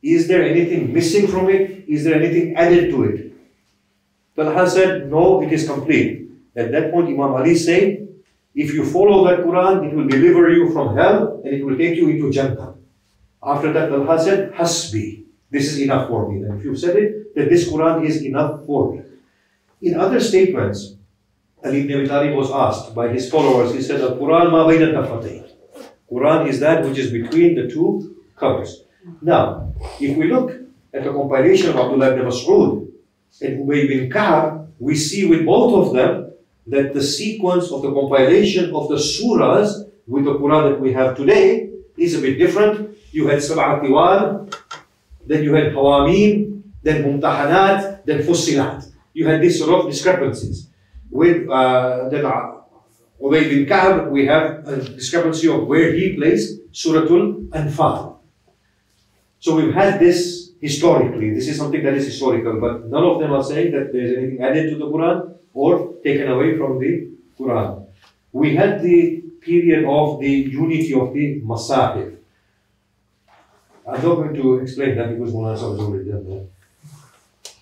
Is 0.02 0.26
there 0.26 0.42
anything 0.42 0.92
missing 0.92 1.26
from 1.26 1.50
it? 1.50 1.84
Is 1.86 2.04
there 2.04 2.14
anything 2.14 2.56
added 2.56 2.90
to 2.90 3.04
it? 3.04 3.32
Talha 4.36 4.70
said, 4.70 5.10
No, 5.10 5.42
it 5.42 5.52
is 5.52 5.66
complete. 5.68 6.30
At 6.56 6.72
that 6.72 6.90
point, 6.92 7.08
Imam 7.08 7.34
Ali 7.34 7.56
said, 7.56 8.08
If 8.54 8.72
you 8.72 8.84
follow 8.86 9.26
that 9.28 9.44
Quran, 9.44 9.84
it 9.90 9.94
will 9.94 10.08
deliver 10.08 10.48
you 10.50 10.72
from 10.72 10.96
hell 10.96 11.42
and 11.44 11.52
it 11.52 11.64
will 11.64 11.76
take 11.76 11.96
you 11.96 12.08
into 12.08 12.30
Jannah. 12.32 12.74
After 13.42 13.72
that, 13.72 13.90
Talha 13.90 14.18
said, 14.18 14.52
Hasbi. 14.54 15.27
This 15.50 15.72
is 15.72 15.80
enough 15.80 16.08
for 16.08 16.30
me. 16.30 16.42
And 16.42 16.58
if 16.58 16.64
you've 16.64 16.78
said 16.78 16.96
it, 16.96 17.34
then 17.34 17.48
this 17.48 17.68
Quran 17.68 18.04
is 18.04 18.22
enough 18.22 18.64
for 18.66 18.94
me. 18.94 19.02
In 19.82 19.98
other 19.98 20.20
statements, 20.20 20.94
Ali 21.64 21.80
ibn 21.80 21.96
Abi 21.96 22.06
Talib 22.06 22.36
was 22.36 22.50
asked 22.50 22.94
by 22.94 23.08
his 23.08 23.30
followers, 23.30 23.74
he 23.74 23.82
said, 23.82 24.00
Quran 24.00 24.50
ma 24.50 24.68
Quran 26.10 26.48
is 26.48 26.60
that 26.60 26.84
which 26.84 26.98
is 26.98 27.10
between 27.10 27.54
the 27.54 27.68
two 27.68 28.16
covers. 28.36 28.84
Now, 29.20 29.74
if 30.00 30.16
we 30.16 30.30
look 30.30 30.52
at 30.92 31.04
the 31.04 31.12
compilation 31.12 31.70
of 31.70 31.76
Abdullah 31.76 32.12
ibn 32.12 32.26
Mas'ud 32.26 32.88
and 33.42 33.66
Ubay 33.66 33.88
bin 33.88 34.10
Ka'b, 34.10 34.68
we 34.78 34.94
see 34.94 35.26
with 35.26 35.44
both 35.44 35.86
of 35.86 35.94
them 35.94 36.32
that 36.66 36.94
the 36.94 37.02
sequence 37.02 37.70
of 37.70 37.82
the 37.82 37.92
compilation 37.92 38.74
of 38.74 38.88
the 38.88 38.96
surahs 38.96 39.90
with 40.06 40.24
the 40.24 40.34
Quran 40.34 40.72
that 40.72 40.80
we 40.80 40.92
have 40.92 41.16
today 41.16 41.70
is 41.96 42.14
a 42.14 42.20
bit 42.20 42.38
different. 42.38 42.96
You 43.10 43.26
had 43.26 43.38
Sab'at 43.38 43.82
Tiwal, 43.82 44.52
then 45.26 45.42
you 45.42 45.54
had 45.54 45.72
Hawamim, 45.72 46.62
then 46.82 47.04
Mumtahanat, 47.04 48.04
then 48.04 48.20
Fussilat. 48.20 48.90
You 49.12 49.26
had 49.26 49.40
these 49.40 49.58
sort 49.58 49.78
of 49.78 49.90
discrepancies. 49.90 50.68
With 51.10 51.48
uh, 51.48 52.08
then 52.08 52.24
Ubay 53.20 53.50
bin 53.50 53.66
Ka'b, 53.66 54.10
we 54.10 54.26
have 54.26 54.66
a 54.68 54.76
discrepancy 54.76 55.48
of 55.48 55.66
where 55.66 55.92
he 55.92 56.14
placed 56.14 56.70
Suratul 56.72 57.48
Anfal. 57.50 58.18
So 59.40 59.56
we've 59.56 59.74
had 59.74 59.98
this 59.98 60.52
historically. 60.60 61.34
This 61.34 61.48
is 61.48 61.56
something 61.56 61.82
that 61.82 61.94
is 61.94 62.06
historical, 62.06 62.60
but 62.60 62.86
none 62.86 63.04
of 63.04 63.20
them 63.20 63.32
are 63.32 63.42
saying 63.42 63.72
that 63.72 63.92
there's 63.92 64.16
anything 64.16 64.42
added 64.42 64.70
to 64.70 64.76
the 64.78 64.86
Quran 64.86 65.34
or 65.52 65.94
taken 66.04 66.30
away 66.30 66.56
from 66.56 66.78
the 66.78 67.10
Quran. 67.38 67.86
We 68.32 68.54
had 68.54 68.82
the 68.82 69.22
period 69.40 69.84
of 69.84 70.20
the 70.20 70.30
unity 70.30 70.92
of 70.94 71.12
the 71.12 71.40
Masahif. 71.42 72.17
I'm 73.88 74.02
not 74.02 74.16
going 74.16 74.34
to 74.34 74.58
explain 74.58 74.96
that 74.96 75.08
because 75.08 75.32
Mulana 75.32 75.52
has 75.52 75.62
already 75.62 76.10
done 76.10 76.24
that. 76.28 76.46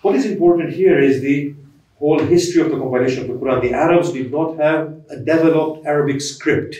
What 0.01 0.15
is 0.15 0.25
important 0.25 0.73
here 0.73 0.99
is 0.99 1.21
the 1.21 1.55
whole 1.97 2.19
history 2.19 2.61
of 2.61 2.69
the 2.69 2.77
compilation 2.77 3.23
of 3.23 3.27
the 3.29 3.45
Quran. 3.45 3.61
The 3.61 3.73
Arabs 3.73 4.11
did 4.11 4.29
not 4.31 4.57
have 4.57 5.01
a 5.09 5.17
developed 5.17 5.85
Arabic 5.85 6.19
script. 6.21 6.75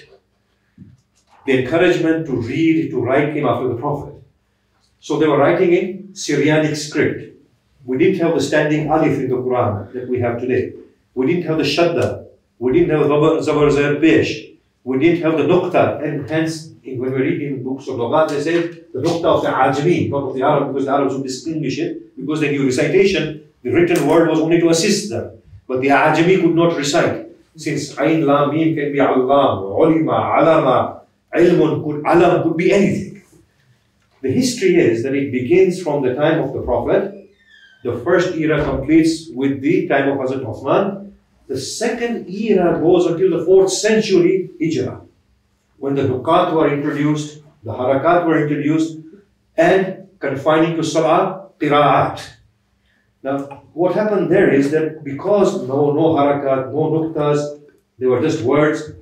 The 1.45 1.63
encouragement 1.63 2.25
to 2.27 2.33
read, 2.33 2.91
to 2.91 3.01
write 3.01 3.33
came 3.33 3.45
after 3.45 3.69
the 3.69 3.75
Prophet. 3.75 4.15
So 4.99 5.17
they 5.17 5.27
were 5.27 5.37
writing 5.37 5.71
in 5.71 6.13
Syriac 6.13 6.75
script. 6.75 7.37
We 7.85 7.97
didn't 7.97 8.19
have 8.19 8.35
the 8.35 8.41
standing 8.41 8.89
alif 8.89 9.17
in 9.17 9.29
the 9.29 9.37
Quran 9.37 9.93
that 9.93 10.09
we 10.09 10.19
have 10.19 10.41
today. 10.41 10.73
We 11.15 11.25
didn't 11.25 11.43
have 11.43 11.57
the 11.57 11.63
shadda. 11.63 12.25
We 12.59 12.73
didn't 12.73 12.89
have 12.89 13.07
the 13.07 13.15
zabar 13.47 13.71
zair 13.71 14.01
pesh. 14.01 14.57
We 14.83 14.99
didn't 14.99 15.21
have 15.21 15.37
the 15.37 15.43
nukta. 15.43 16.03
And 16.03 16.29
hence, 16.29 16.73
when 16.83 16.99
we 16.99 17.21
read 17.21 17.41
in 17.41 17.56
books 17.77 17.89
of 17.89 17.97
Lughat, 17.97 18.29
they 18.29 18.41
said 18.41 18.85
the 18.91 18.99
nukta 18.99 19.25
of 19.25 19.41
the 19.43 19.49
Ajami, 19.49 20.09
not 20.09 20.29
of 20.29 20.33
the 20.33 20.41
Arab, 20.41 20.67
because 20.69 20.85
the 20.85 20.91
Arabs 20.91 21.13
would 21.13 21.23
distinguish 21.23 21.77
it, 21.77 22.17
because 22.17 22.41
they 22.41 22.51
knew 22.51 22.65
recitation, 22.65 23.43
the 23.61 23.69
written 23.69 24.07
word 24.07 24.29
was 24.29 24.39
only 24.39 24.59
to 24.59 24.69
assist 24.69 25.09
them. 25.09 25.39
But 25.67 25.81
the 25.81 25.89
Ajami 25.89 26.41
could 26.41 26.55
not 26.55 26.75
recite. 26.75 27.27
Since 27.55 27.99
Ain, 27.99 28.25
Lam, 28.25 28.55
Mim 28.55 28.75
can 28.75 28.91
be 28.91 28.99
Allah, 28.99 29.61
Ulima, 29.61 30.17
Alama, 30.39 31.01
Ilmun, 31.35 31.83
could, 31.83 32.05
Alam 32.05 32.43
could 32.43 32.57
be 32.57 32.71
anything. 32.71 33.21
The 34.21 34.31
history 34.31 34.75
is 34.75 35.03
that 35.03 35.13
it 35.13 35.31
begins 35.31 35.81
from 35.81 36.01
the 36.01 36.15
time 36.15 36.41
of 36.41 36.53
the 36.53 36.61
Prophet. 36.61 37.29
The 37.83 37.99
first 37.99 38.35
era 38.35 38.63
completes 38.63 39.29
with 39.33 39.61
the 39.61 39.87
time 39.87 40.09
of 40.09 40.17
Hazrat 40.17 40.43
Uthman. 40.43 41.11
The 41.47 41.59
second 41.59 42.27
era 42.29 42.79
goes 42.79 43.05
until 43.05 43.37
the 43.37 43.45
fourth 43.45 43.71
century 43.71 44.49
Hijrah, 44.59 45.01
when 45.77 45.95
the 45.95 46.03
Nukat 46.03 46.53
were 46.53 46.73
introduced, 46.73 47.41
the 47.67 47.73
Harakat 47.73 48.25
were 48.25 48.41
introduced, 48.41 48.97
and 49.57 50.07
confining 50.19 50.77
to 50.77 50.83
Salah, 50.83 51.49
Qira'at. 51.59 52.23
Now, 53.21 53.37
what 53.73 53.93
happened 53.93 54.31
there 54.31 54.49
is 54.49 54.71
that 54.71 55.03
because 55.03 55.67
no, 55.67 55.91
no 55.91 56.15
Harakat, 56.15 56.71
no 56.71 56.81
Nuktas, 56.95 57.61
they 57.99 58.05
were 58.05 58.21
just 58.21 58.41
words, 58.41 58.93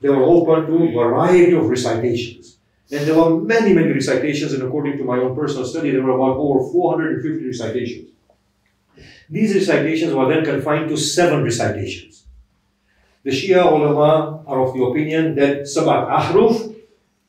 they 0.00 0.10
were 0.10 0.22
open 0.22 0.66
to 0.66 0.76
a 0.84 0.92
variety 0.92 1.52
of 1.54 1.70
recitations. 1.70 2.58
And 2.92 3.08
there 3.08 3.16
were 3.16 3.40
many, 3.40 3.72
many 3.72 3.92
recitations, 3.92 4.52
and 4.52 4.62
according 4.62 4.98
to 4.98 5.04
my 5.04 5.16
own 5.16 5.34
personal 5.34 5.64
study, 5.64 5.90
there 5.90 6.02
were 6.02 6.12
about 6.20 6.36
over 6.36 6.70
450 6.70 7.46
recitations. 7.46 8.10
These 9.30 9.54
recitations 9.54 10.12
were 10.12 10.28
then 10.28 10.44
confined 10.44 10.90
to 10.90 10.96
seven 10.98 11.42
recitations. 11.42 12.26
The 13.24 13.30
Shia 13.30 13.64
ulama 13.64 14.44
are 14.46 14.60
of 14.60 14.74
the 14.74 14.84
opinion 14.84 15.34
that 15.34 15.66
Sabat 15.66 16.08
Ahruf 16.08 16.75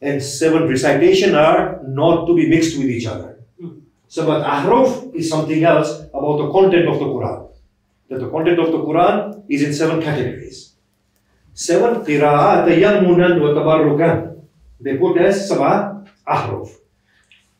and 0.01 0.21
seven 0.21 0.67
recitation 0.67 1.35
are 1.35 1.81
not 1.87 2.25
to 2.25 2.35
be 2.35 2.49
mixed 2.49 2.77
with 2.77 2.87
each 2.87 3.07
other. 3.07 3.39
Hmm. 3.59 3.79
So, 4.07 4.25
but 4.25 4.45
Ahruf 4.45 5.15
is 5.15 5.29
something 5.29 5.63
else 5.63 6.01
about 6.13 6.37
the 6.37 6.51
content 6.51 6.87
of 6.87 6.99
the 6.99 7.05
Quran. 7.05 7.49
That 8.09 8.19
the 8.19 8.29
content 8.29 8.59
of 8.59 8.71
the 8.71 8.77
Quran 8.77 9.43
is 9.49 9.63
in 9.63 9.73
seven 9.73 10.01
categories. 10.01 10.75
Seven 11.53 12.05
qira'at 12.05 12.67
yammunan 12.69 13.41
wa 13.41 13.49
tabarrukan. 13.49 14.41
They 14.79 14.97
put 14.97 15.17
as 15.17 15.49
Sabah 15.49 16.07
Ahruf. 16.27 16.69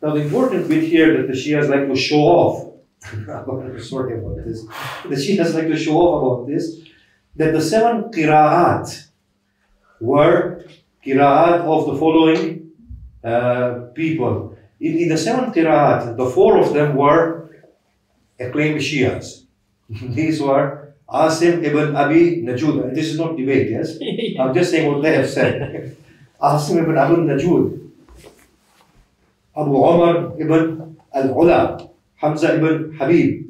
Now 0.02 0.14
the 0.14 0.22
important 0.22 0.70
bit 0.70 0.84
here 0.84 1.18
that 1.18 1.28
the 1.28 1.34
Shias 1.34 1.68
like 1.68 1.88
to 1.88 1.96
show 1.96 2.22
off, 2.22 2.74
sorry 3.82 4.20
about 4.20 4.46
this, 4.46 4.64
the 5.10 5.16
Shias 5.16 5.56
like 5.56 5.68
to 5.68 5.78
show 5.78 5.98
off 5.98 6.44
about 6.44 6.48
this, 6.48 6.82
that 7.36 7.54
the 7.54 7.62
seven 7.62 8.12
qira'at 8.12 9.08
were 10.00 10.64
qira'at 11.08 11.62
of 11.62 11.88
the 11.88 11.96
following 11.98 12.72
uh, 13.24 13.88
people. 13.96 14.58
In, 14.80 14.98
in 14.98 15.10
the 15.10 15.18
seven 15.18 15.52
qira'at, 15.52 16.18
the 16.18 16.30
four 16.30 16.58
of 16.58 16.74
them 16.74 16.96
were 16.96 17.50
acclaimed 18.40 18.82
Shias. 18.82 19.46
These 19.90 20.42
were 20.42 20.94
Asim 21.10 21.64
ibn 21.64 21.96
Abi 21.96 22.44
Najud. 22.44 22.94
This 22.94 23.08
is 23.08 23.18
not 23.18 23.38
debate, 23.38 23.72
yes? 23.72 23.98
I'm 24.40 24.54
just 24.54 24.72
saying 24.72 24.92
what 24.92 25.02
they 25.02 25.16
have 25.16 25.30
said. 25.30 25.96
Asim 26.42 26.84
ibn 26.84 26.98
Abu 26.98 27.16
Najud, 27.24 27.90
Abu 29.56 29.72
Umar 29.76 30.40
ibn 30.40 30.98
al-Ula, 31.14 31.90
Hamza 32.16 32.56
ibn 32.56 32.94
Habib, 32.98 33.48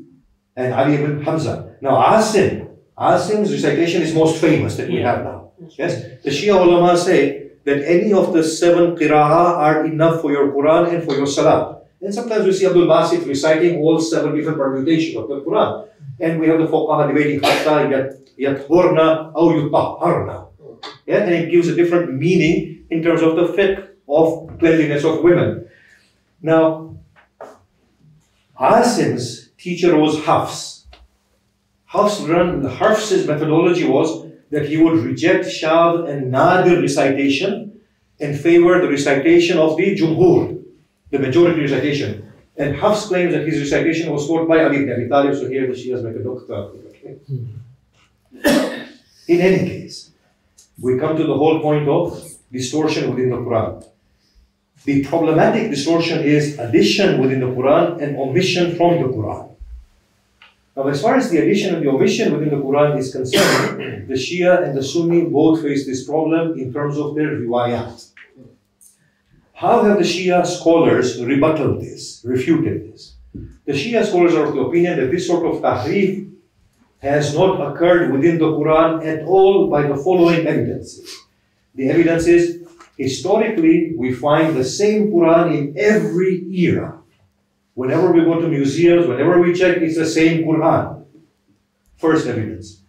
and 0.55 0.73
Ali 0.73 0.95
ibn 0.95 1.21
Hamza. 1.23 1.75
Now 1.81 1.97
Asim, 2.01 2.69
Asim's 2.97 3.51
recitation 3.51 4.01
is 4.03 4.13
most 4.13 4.39
famous 4.39 4.77
that 4.77 4.87
we 4.87 5.01
have 5.01 5.23
now. 5.23 5.51
Yes, 5.77 6.21
the 6.23 6.29
Shia 6.29 6.55
ulama 6.55 6.95
say 6.97 7.46
that 7.67 7.83
any 7.83 8.13
of 8.13 8.31
the 8.31 8.41
seven 8.41 8.95
qira'ah 8.95 9.57
are 9.67 9.85
enough 9.85 10.21
for 10.21 10.31
your 10.31 10.53
Quran 10.53 10.93
and 10.93 11.03
for 11.03 11.15
your 11.15 11.27
salah. 11.27 11.81
And 12.01 12.13
sometimes 12.13 12.45
we 12.45 12.53
see 12.53 12.65
Abdul 12.65 12.87
Basit 12.87 13.27
reciting 13.27 13.81
all 13.81 13.99
seven 13.99 14.33
different 14.33 14.57
permutations 14.57 15.17
of 15.17 15.27
the 15.27 15.41
Quran. 15.41 15.89
And 16.21 16.39
we 16.39 16.47
have 16.47 16.59
the 16.59 16.67
fuqaha 16.67 17.09
debating 17.09 17.43
hatta 17.43 18.15
yathurna 18.39 19.33
aw 19.35 19.51
yutahharna. 19.51 20.47
Yeah, 21.05 21.23
and 21.23 21.33
it 21.33 21.51
gives 21.51 21.67
a 21.67 21.75
different 21.75 22.13
meaning 22.13 22.85
in 22.89 23.03
terms 23.03 23.21
of 23.21 23.35
the 23.35 23.47
fiqh 23.47 23.85
of 24.07 24.57
cleanliness 24.59 25.03
of 25.03 25.21
women. 25.21 25.67
Now, 26.41 26.95
Asim's 28.57 29.49
teacher 29.57 29.97
was 29.97 30.23
Hafs. 30.23 30.87
Hafs 31.87 32.19
Hafs's 32.79 33.27
methodology 33.27 33.85
was 33.85 34.26
that 34.49 34.67
he 34.67 34.77
would 34.77 34.99
reject 35.03 35.49
Shad 35.49 35.95
and 36.09 36.31
Nadir 36.31 36.81
recitation 36.81 37.79
and 38.19 38.39
favor 38.39 38.81
the 38.81 38.89
recitation 38.89 39.57
of 39.57 39.77
the 39.77 39.95
Jumhur, 39.95 40.63
the 41.11 41.19
majority 41.19 41.61
recitation. 41.61 42.31
And 42.57 42.75
Hafs 42.75 43.07
claims 43.07 43.33
that 43.33 43.47
his 43.47 43.59
recitation 43.59 44.11
was 44.11 44.27
taught 44.27 44.47
by 44.47 44.63
Ali 44.63 44.77
ibn 44.77 44.91
Abi 44.91 45.07
Talib, 45.07 45.35
so 45.35 45.47
here 45.47 45.67
the 45.67 45.73
Shias 45.73 46.03
make 46.03 46.15
a 46.15 46.23
doctor. 46.23 46.63
Hmm. 47.27 47.45
In 49.27 49.41
any 49.41 49.69
case, 49.69 50.11
we 50.79 50.97
come 50.97 51.15
to 51.17 51.23
the 51.23 51.37
whole 51.37 51.59
point 51.59 51.87
of 51.87 52.23
distortion 52.51 53.09
within 53.09 53.29
the 53.29 53.37
Quran. 53.37 53.85
The 54.85 55.03
problematic 55.05 55.69
distortion 55.69 56.23
is 56.23 56.57
addition 56.57 57.19
within 57.19 57.41
the 57.41 57.47
Quran 57.47 58.01
and 58.01 58.17
omission 58.17 58.75
from 58.75 59.01
the 59.01 59.09
Quran. 59.09 59.56
Now, 60.77 60.89
as 60.89 61.01
far 61.01 61.15
as 61.15 61.31
the 61.31 61.39
addition 61.39 61.73
and 61.73 61.83
the 61.83 61.89
omission 61.89 62.31
within 62.31 62.51
the 62.51 62.63
Quran 62.63 62.99
is 62.99 63.11
concerned, 63.11 64.07
the 64.07 64.13
Shia 64.13 64.63
and 64.63 64.77
the 64.77 64.83
Sunni 64.83 65.21
both 65.25 65.63
face 65.63 65.87
this 65.87 66.05
problem 66.05 66.59
in 66.59 66.71
terms 66.71 66.99
of 66.99 67.15
their 67.15 67.31
riwayat. 67.31 68.11
How 69.53 69.81
have 69.81 69.97
the 69.97 70.03
Shia 70.03 70.45
scholars 70.45 71.19
rebutted 71.19 71.81
this, 71.81 72.21
refuted 72.23 72.93
this? 72.93 73.15
The 73.65 73.73
Shia 73.73 74.05
scholars 74.05 74.35
are 74.35 74.45
of 74.45 74.53
the 74.53 74.61
opinion 74.61 74.99
that 74.99 75.09
this 75.09 75.25
sort 75.25 75.47
of 75.47 75.63
tahrif 75.63 76.31
has 76.99 77.33
not 77.33 77.59
occurred 77.71 78.11
within 78.11 78.37
the 78.37 78.45
Quran 78.45 79.03
at 79.03 79.25
all 79.25 79.71
by 79.71 79.81
the 79.81 79.97
following 79.97 80.45
evidences. 80.45 81.09
The 81.73 81.89
evidence 81.89 82.27
is 82.27 82.61
historically 82.99 83.95
we 83.97 84.13
find 84.13 84.55
the 84.55 84.63
same 84.63 85.07
Quran 85.11 85.57
in 85.57 85.73
every 85.75 86.45
era. 86.53 87.01
Whenever 87.77 88.11
we 88.11 88.21
go 88.21 88.41
to 88.41 88.47
museums, 88.47 89.05
whenever 89.05 89.39
we 89.39 89.53
check, 89.53 89.77
it's 89.77 89.97
the 89.97 90.05
same 90.19 90.43
Quran. 90.43 91.05
First 91.97 92.25
evidence. 92.25 92.81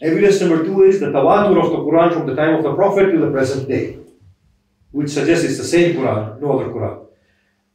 Evidence 0.00 0.40
number 0.40 0.64
two 0.64 0.84
is 0.84 1.00
the 1.00 1.10
tawatur 1.10 1.62
of 1.62 1.70
the 1.70 1.80
Quran 1.86 2.14
from 2.14 2.26
the 2.26 2.34
time 2.34 2.54
of 2.54 2.62
the 2.62 2.72
Prophet 2.74 3.10
to 3.10 3.18
the 3.18 3.30
present 3.30 3.68
day, 3.68 3.98
which 4.90 5.10
suggests 5.10 5.44
it's 5.44 5.58
the 5.58 5.72
same 5.76 5.96
Quran, 5.96 6.40
no 6.40 6.52
other 6.52 6.70
Quran. 6.72 7.04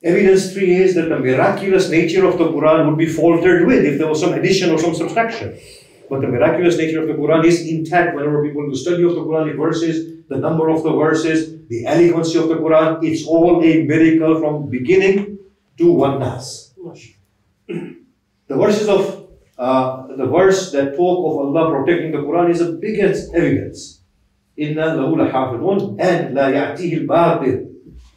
Evidence 0.02 0.52
three 0.52 0.78
is 0.78 0.96
that 0.96 1.10
the 1.10 1.20
miraculous 1.20 1.92
nature 1.92 2.26
of 2.26 2.40
the 2.40 2.50
Quran 2.50 2.88
would 2.88 2.98
be 2.98 3.06
faltered 3.06 3.68
with 3.68 3.86
if 3.86 4.00
there 4.00 4.08
was 4.08 4.20
some 4.20 4.34
addition 4.34 4.72
or 4.72 4.80
some 4.80 4.96
subtraction. 4.96 5.56
But 6.10 6.22
the 6.22 6.28
miraculous 6.28 6.76
nature 6.76 7.04
of 7.04 7.08
the 7.08 7.14
Quran 7.14 7.46
is 7.46 7.68
intact 7.68 8.16
whenever 8.16 8.44
people 8.44 8.68
do 8.68 8.76
study 8.76 9.04
of 9.04 9.14
the 9.14 9.22
Quranic 9.22 9.58
verses, 9.58 10.24
the 10.28 10.38
number 10.38 10.70
of 10.70 10.82
the 10.82 10.92
verses, 10.92 11.56
the 11.68 11.86
elegancy 11.86 12.40
of 12.40 12.48
the 12.48 12.56
Quran, 12.56 13.04
it's 13.04 13.28
all 13.28 13.64
a 13.64 13.84
miracle 13.84 14.40
from 14.40 14.72
beginning 14.72 15.37
to 15.79 15.93
one 15.93 16.19
nas. 16.21 16.75
The 17.67 18.57
verses 18.57 18.89
of 18.89 19.29
uh, 19.59 20.07
the 20.17 20.27
verse 20.27 20.73
that 20.73 20.97
talk 20.97 21.19
of 21.25 21.47
Allah 21.47 21.71
protecting 21.71 22.13
the 22.13 22.19
Quran 22.19 22.51
is 22.51 22.59
the 22.59 22.73
biggest 22.73 23.33
evidence. 23.35 24.01
إِنَّا 24.59 24.97
لَهُ 24.97 25.09
لَحَافِظُونَ 25.09 25.97
and 26.01 26.37
لَا 26.37 26.53
يَعْتِيهِ 26.53 27.07
الْبَاطِلِ 27.07 27.69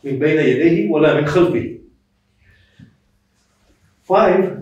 مِنْ 0.04 0.20
بَيْنَ 0.20 0.38
يَدَيْهِ 0.42 0.90
وَلَا 0.90 1.16
مِنْ 1.22 1.26
خَلْفِهِ 1.28 1.80
Five, 4.04 4.62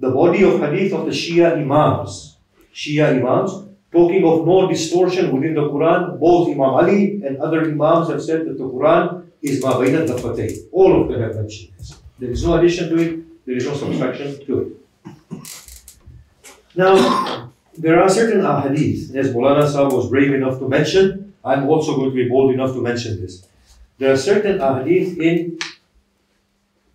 the 0.00 0.10
body 0.10 0.42
of 0.42 0.60
hadith 0.60 0.92
of 0.92 1.06
the 1.06 1.12
Shia 1.12 1.56
Imams. 1.56 2.36
Shia 2.74 3.16
Imams 3.18 3.68
talking 3.92 4.24
of 4.24 4.46
no 4.46 4.68
distortion 4.68 5.30
within 5.36 5.54
the 5.54 5.68
Quran, 5.68 6.18
both 6.18 6.48
Imam 6.48 6.74
Ali 6.80 7.22
and 7.24 7.36
other 7.38 7.62
Imams 7.62 8.08
have 8.08 8.22
said 8.22 8.46
that 8.46 8.56
the 8.56 8.64
Quran 8.64 9.26
is 9.42 9.62
ma 9.62 9.74
bayna 9.74 10.06
daffatay. 10.08 10.68
All 10.72 11.02
of 11.02 11.08
them 11.10 11.20
have 11.20 11.36
mentioned 11.36 11.72
this. 11.78 11.98
There 12.19 12.31
is 12.31 12.43
no 12.43 12.57
addition 12.57 12.89
to 12.89 12.97
it, 12.97 13.45
there 13.45 13.55
is 13.55 13.65
no 13.65 13.75
subtraction 13.75 14.45
to 14.45 14.59
it. 14.61 14.77
Now, 16.75 17.51
there 17.77 18.01
are 18.01 18.09
certain 18.09 18.41
ahadith, 18.41 19.15
as 19.15 19.33
Molana 19.33 19.67
Sahib 19.67 19.93
was 19.93 20.09
brave 20.09 20.33
enough 20.33 20.59
to 20.59 20.67
mention, 20.67 21.33
I'm 21.43 21.67
also 21.69 21.95
going 21.95 22.09
to 22.09 22.15
be 22.15 22.27
bold 22.27 22.53
enough 22.53 22.73
to 22.73 22.81
mention 22.81 23.21
this. 23.21 23.47
There 23.99 24.11
are 24.11 24.17
certain 24.17 24.59
ahadith 24.59 25.17
in 25.17 25.59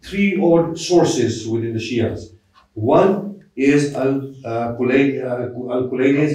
three 0.02 0.40
odd 0.40 0.78
sources 0.78 1.46
within 1.46 1.72
the 1.72 1.78
Shias. 1.78 2.34
One 2.74 3.44
is 3.54 3.94
Al-Kulayni's 3.94 5.24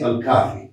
uh, 0.02 0.06
uh, 0.06 0.10
Al-Kafi. 0.10 0.70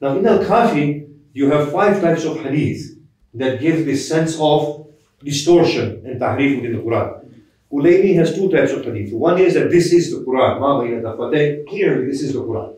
Now 0.00 0.16
in 0.16 0.26
Al-Kafi, 0.26 1.08
you 1.32 1.50
have 1.50 1.70
five 1.70 2.00
types 2.00 2.24
of 2.24 2.40
hadith 2.40 2.98
that 3.34 3.60
give 3.60 3.86
this 3.86 4.08
sense 4.08 4.36
of 4.40 4.86
distortion 5.22 6.02
and 6.04 6.20
tahrif 6.20 6.56
within 6.56 6.76
the 6.76 6.82
Quran. 6.82 7.27
Kulayni 7.71 8.15
has 8.15 8.35
two 8.35 8.49
types 8.49 8.71
of 8.71 8.85
hadith. 8.85 9.13
One 9.13 9.39
is 9.39 9.55
that 9.55 9.71
this 9.71 9.91
is 9.91 10.11
the 10.11 10.23
Quran, 10.23 10.59
ma 10.59 10.79
clearly 11.69 12.05
this 12.05 12.21
is 12.21 12.33
the 12.33 12.39
Quran. 12.39 12.75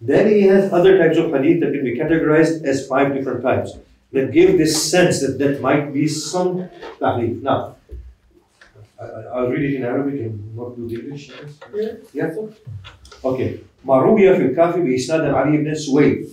Then 0.00 0.28
he 0.28 0.42
has 0.42 0.72
other 0.72 0.98
types 0.98 1.18
of 1.18 1.32
hadith 1.32 1.60
that 1.60 1.72
can 1.72 1.84
be 1.84 1.98
categorized 1.98 2.64
as 2.64 2.86
five 2.86 3.12
different 3.12 3.42
types 3.42 3.76
that 4.12 4.32
give 4.32 4.56
this 4.56 4.90
sense 4.90 5.20
that 5.20 5.38
that 5.38 5.60
might 5.60 5.92
be 5.92 6.06
some 6.06 6.68
tahrif. 7.00 7.42
Now, 7.42 7.76
I, 9.00 9.40
will 9.40 9.50
read 9.50 9.72
it 9.72 9.76
in 9.76 9.84
Arabic 9.84 10.20
and 10.20 10.56
not 10.56 10.76
do 10.76 10.88
the 10.88 11.00
English. 11.00 11.30
Yeah. 11.74 11.92
yeah. 12.12 12.34
Okay. 13.24 13.60
ما 13.84 13.96
روي 13.98 14.36
في 14.36 14.42
الكافي 14.42 14.80
بإسناد 14.80 15.20
علي 15.20 15.56
بن 15.56 15.74
سويد 15.74 16.28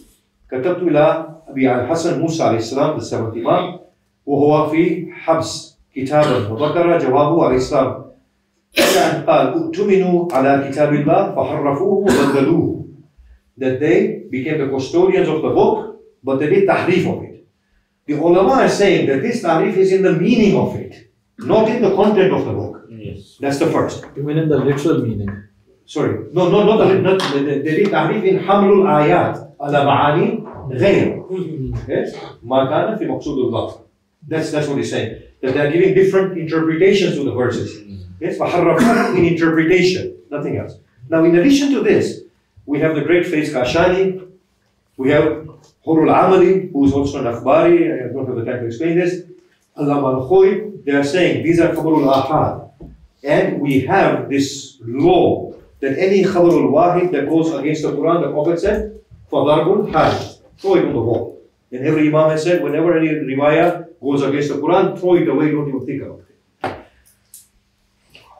كتبت 0.51 0.83
إلى 0.83 1.35
أبي 1.47 1.75
الحسن 1.75 2.19
موسى 2.19 2.43
عليه 2.43 2.57
السلام 2.57 2.93
بالسبب 2.93 3.37
الإمام 3.37 3.79
وهو 4.25 4.69
في 4.69 5.07
حبس 5.11 5.70
كتابا 5.94 6.48
وذكر 6.48 6.98
جوابه 6.98 7.44
عليه 7.44 7.56
السلام 7.56 8.02
قال 9.26 9.46
اؤتمنوا 9.48 10.32
على 10.32 10.68
كتاب 10.70 10.94
الله 10.94 11.34
فحرفوه 11.34 11.98
وبدلوه 11.98 12.82
that 13.58 13.80
they 13.80 14.22
became 14.30 14.58
the 14.58 14.68
custodians 14.74 15.28
of 15.28 15.42
the 15.42 15.50
book 15.50 16.00
but 16.24 16.38
they 16.38 16.48
did 16.48 16.68
tahrif 16.68 17.06
of 17.06 17.22
it 17.22 17.46
the 18.06 18.14
ulama 18.14 18.54
are 18.64 18.68
saying 18.68 19.06
that 19.06 19.20
this 19.22 19.42
tahrif 19.42 19.76
is 19.76 19.92
in 19.92 20.02
the 20.02 20.12
meaning 20.12 20.56
of 20.56 20.74
it 20.76 21.12
not 21.38 21.68
in 21.68 21.82
the 21.82 21.94
content 21.94 22.32
of 22.32 22.44
the 22.44 22.52
book. 22.52 22.86
Yes. 22.90 23.38
That's 23.40 23.58
the 23.58 23.66
first. 23.66 24.04
Even 24.16 24.38
in 24.38 24.48
the 24.48 24.58
literal 24.58 24.98
meaning. 25.02 25.30
Sorry. 25.84 26.28
No, 26.32 26.48
no, 26.50 26.64
not 26.64 26.76
the, 26.86 26.94
not 27.00 27.18
the, 27.18 27.40
the, 27.40 27.58
the 27.62 27.84
tahrif 27.86 28.24
in 28.24 28.38
حمل 28.38 28.72
الآيات 28.72 29.56
على 29.60 29.84
معاني 29.84 30.44
غير. 30.70 31.22
Yes. 31.88 32.16
ما 32.42 32.64
كان 32.64 32.98
في 32.98 33.06
مقصود 33.06 33.38
الله. 33.38 33.74
That's 34.28 34.50
that's 34.52 34.68
what 34.68 34.78
he's 34.78 34.90
saying. 34.90 35.16
that 35.42 35.54
they 35.54 35.60
are 35.60 35.70
giving 35.70 35.92
different 35.94 36.38
interpretations 36.38 37.16
to 37.16 37.24
the 37.24 37.34
verses. 37.34 37.76
Mm-hmm. 37.76 37.92
Yes, 38.20 38.38
in 39.18 39.24
interpretation, 39.24 40.16
nothing 40.30 40.56
else. 40.56 40.74
Now, 41.08 41.24
in 41.24 41.36
addition 41.36 41.72
to 41.72 41.80
this, 41.80 42.22
we 42.64 42.80
have 42.80 42.94
the 42.94 43.02
great 43.02 43.26
Fayz 43.26 43.50
Kashani, 43.50 44.28
we 44.96 45.10
have 45.10 45.48
Horul 45.84 46.10
Amali, 46.10 46.72
who 46.72 46.86
is 46.86 46.92
also 46.92 47.18
an 47.18 47.24
Akhbari, 47.24 48.08
I 48.08 48.12
don't 48.12 48.26
have 48.26 48.36
the 48.36 48.44
time 48.44 48.60
to 48.60 48.66
explain 48.66 48.96
this, 48.98 49.24
Allama 49.76 50.20
al 50.20 50.72
they 50.84 50.92
are 50.92 51.04
saying 51.04 51.44
these 51.44 51.60
are 51.60 51.74
Khabarul 51.74 52.12
Ahad. 52.12 52.70
And 53.24 53.60
we 53.60 53.80
have 53.80 54.28
this 54.28 54.78
law 54.80 55.54
that 55.80 55.98
any 55.98 56.22
Khabarul 56.22 56.70
Wahid 56.70 57.10
that 57.12 57.28
goes 57.28 57.52
against 57.52 57.82
the 57.82 57.92
Quran, 57.92 58.22
the 58.22 58.30
Prophet 58.30 58.60
said, 58.60 59.00
Fadarbul 59.30 59.92
Had, 59.92 60.36
throw 60.58 60.76
it 60.76 60.84
on 60.84 60.92
the 60.92 61.00
wall. 61.00 61.40
And 61.72 61.86
every 61.86 62.08
Imam 62.08 62.30
has 62.30 62.44
said, 62.44 62.62
whenever 62.62 62.96
any 62.96 63.08
riwayah 63.08 63.81
goes 64.02 64.22
against 64.22 64.48
the 64.48 64.56
Quran, 64.56 64.98
throw 64.98 65.14
it 65.14 65.28
away, 65.28 65.50
don't 65.50 65.68
even 65.68 65.86
think 65.86 66.02
about 66.02 66.20
it. 66.20 66.86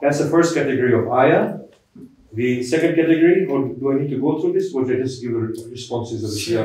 That's 0.00 0.18
the 0.18 0.28
first 0.28 0.54
category 0.54 0.94
of 0.94 1.10
ayah. 1.12 1.58
The 2.32 2.62
second 2.62 2.96
category, 2.96 3.46
or 3.46 3.68
do 3.68 3.92
I 3.92 4.00
need 4.00 4.10
to 4.10 4.18
go 4.18 4.40
through 4.40 4.54
this, 4.54 4.74
or 4.74 4.86
should 4.86 4.96
I 4.96 5.02
just 5.02 5.22
give 5.22 5.32
the 5.32 5.68
responses 5.70 6.24
of 6.24 6.30
the 6.30 6.36
Shia? 6.36 6.64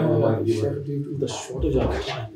the 1.20 1.28
shortage 1.28 1.76
of 1.76 2.06
time. 2.06 2.32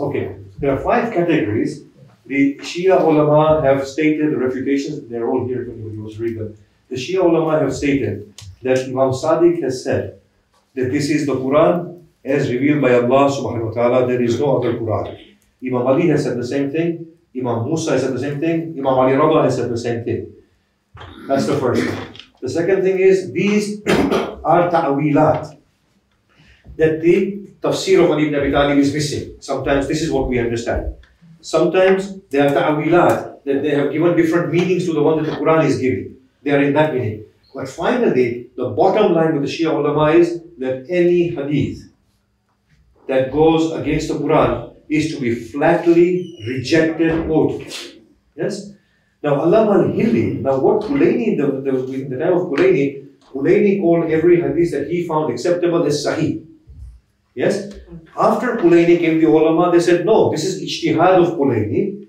Okay, 0.00 0.36
there 0.60 0.70
are 0.70 0.78
five 0.78 1.12
categories. 1.12 1.82
The 2.24 2.56
Shia 2.56 3.00
ulama 3.00 3.62
have 3.62 3.86
stated 3.86 4.32
the 4.32 4.36
refutations, 4.36 5.08
they're 5.08 5.28
all 5.28 5.46
here 5.46 5.62
if 5.62 5.68
anybody 5.68 5.98
wants 5.98 6.16
to 6.16 6.22
read 6.22 6.38
them. 6.38 6.56
The 6.88 6.96
Shia 6.96 7.20
ulama 7.24 7.58
have 7.58 7.74
stated 7.74 8.32
that 8.62 8.78
Imam 8.78 9.10
Sadiq 9.10 9.62
has 9.62 9.82
said 9.82 10.20
that 10.74 10.90
this 10.92 11.10
is 11.10 11.26
the 11.26 11.34
Quran 11.34 11.96
as 12.24 12.50
revealed 12.50 12.82
by 12.82 12.94
Allah 12.94 13.30
subhanahu 13.30 13.66
wa 13.66 13.72
ta'ala, 13.72 14.06
there 14.06 14.20
is 14.20 14.40
no 14.40 14.58
other 14.58 14.74
Quran. 14.74 15.25
Imam 15.64 15.86
Ali 15.86 16.08
has 16.08 16.24
said 16.24 16.36
the 16.36 16.46
same 16.46 16.70
thing, 16.70 17.06
Imam 17.36 17.64
Musa 17.64 17.92
has 17.92 18.02
said 18.02 18.14
the 18.14 18.20
same 18.20 18.40
thing, 18.40 18.74
Imam 18.78 18.86
Ali 18.94 19.12
Rada 19.14 19.44
has 19.44 19.56
said 19.56 19.70
the 19.70 19.78
same 19.78 20.04
thing. 20.04 20.32
That's 21.28 21.46
the 21.46 21.56
first 21.56 21.82
thing. 21.82 21.98
The 22.40 22.48
second 22.48 22.82
thing 22.82 22.98
is 22.98 23.32
these 23.32 23.82
are 24.44 24.70
ta'wilat. 24.70 25.56
That 26.76 27.00
the 27.00 27.48
tafsir 27.60 28.04
of 28.04 28.10
Ali 28.10 28.28
ibn 28.28 28.38
Abi 28.38 28.50
Talib 28.50 28.78
is 28.78 28.92
missing. 28.92 29.36
Sometimes 29.40 29.88
this 29.88 30.02
is 30.02 30.10
what 30.10 30.28
we 30.28 30.38
understand. 30.38 30.94
Sometimes 31.40 32.20
they 32.28 32.40
are 32.40 32.52
ta'wilat, 32.52 33.44
that 33.44 33.62
they 33.62 33.70
have 33.70 33.92
given 33.92 34.16
different 34.16 34.52
meanings 34.52 34.84
to 34.86 34.92
the 34.92 35.02
one 35.02 35.22
that 35.22 35.30
the 35.30 35.36
Quran 35.36 35.64
is 35.64 35.78
giving. 35.78 36.16
They 36.42 36.50
are 36.52 36.62
in 36.62 36.74
that 36.74 36.92
meaning. 36.94 37.24
But 37.54 37.68
finally, 37.68 38.50
the 38.54 38.68
bottom 38.70 39.14
line 39.14 39.32
with 39.32 39.48
the 39.48 39.48
Shia 39.48 39.72
ulama 39.72 40.12
is 40.12 40.42
that 40.58 40.86
any 40.90 41.28
hadith 41.28 41.88
that 43.08 43.32
goes 43.32 43.72
against 43.72 44.08
the 44.08 44.14
Quran 44.14 44.75
is 44.88 45.14
to 45.14 45.20
be 45.20 45.34
flatly 45.34 46.38
rejected. 46.46 47.28
Yes? 48.36 48.72
Now, 49.22 49.36
Allama 49.36 49.88
al-Hilli, 49.88 50.40
now 50.40 50.58
what 50.58 50.82
Kulayni, 50.82 51.36
the, 51.36 51.60
the, 51.60 51.92
in 51.92 52.10
the 52.10 52.18
time 52.18 52.34
of 52.34 52.42
Kulayni, 52.42 53.08
Kulayni 53.32 53.80
called 53.80 54.10
every 54.10 54.40
hadith 54.40 54.70
that 54.72 54.88
he 54.88 55.06
found 55.06 55.32
acceptable 55.32 55.84
as 55.84 56.04
Sahih. 56.04 56.44
Yes? 57.34 57.72
After 58.16 58.56
Kulayni 58.56 58.98
came 58.98 59.20
the 59.20 59.26
ulama, 59.26 59.72
they 59.72 59.80
said, 59.80 60.06
no, 60.06 60.30
this 60.30 60.44
is 60.44 60.62
ijtihad 60.62 61.22
of 61.22 61.38
Kulayni. 61.38 62.06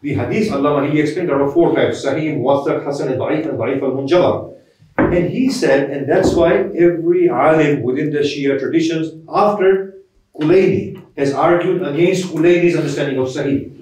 The 0.00 0.14
hadith, 0.14 0.52
Allama, 0.52 0.90
he 0.90 1.00
explained 1.00 1.28
there 1.28 1.42
are 1.42 1.50
four 1.50 1.74
types, 1.74 2.04
Sahih, 2.04 2.36
Muwathaq, 2.38 2.84
Hasan, 2.84 3.12
and 3.12 3.20
Da'if, 3.20 3.48
and 3.48 3.58
Da'if 3.58 3.82
al-Munjabar. 3.82 4.54
And 4.98 5.28
he 5.30 5.50
said, 5.50 5.90
and 5.90 6.08
that's 6.08 6.32
why 6.32 6.54
every 6.54 7.28
alim 7.28 7.82
within 7.82 8.10
the 8.10 8.20
Shia 8.20 8.58
traditions, 8.58 9.12
after 9.28 9.94
Kulayni, 10.40 11.02
has 11.16 11.32
argued 11.32 11.82
against 11.82 12.26
Kulayni's 12.26 12.76
understanding 12.76 13.18
of 13.18 13.28
Sahih. 13.28 13.72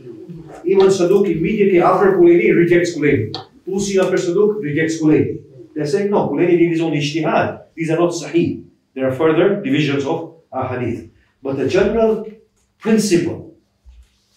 Even 0.64 0.86
Saduq 0.86 1.30
immediately 1.30 1.80
after 1.82 2.16
Kulayni 2.16 2.54
rejects 2.56 2.96
Kulayni. 2.96 3.34
Tusi 3.66 4.02
after 4.02 4.16
Saduq 4.16 4.62
rejects 4.62 5.02
Kulayni. 5.02 5.40
They're 5.74 5.86
saying, 5.86 6.10
no, 6.10 6.28
Kulayni 6.28 6.58
did 6.58 6.70
his 6.70 6.80
own 6.80 6.92
ijtihad. 6.92 7.64
These 7.74 7.90
are 7.90 7.98
not 7.98 8.10
sahih. 8.10 8.64
There 8.94 9.08
are 9.08 9.12
further 9.12 9.60
divisions 9.60 10.06
of 10.06 10.36
hadith. 10.52 11.10
But 11.42 11.56
the 11.56 11.68
general 11.68 12.30
principle 12.78 13.56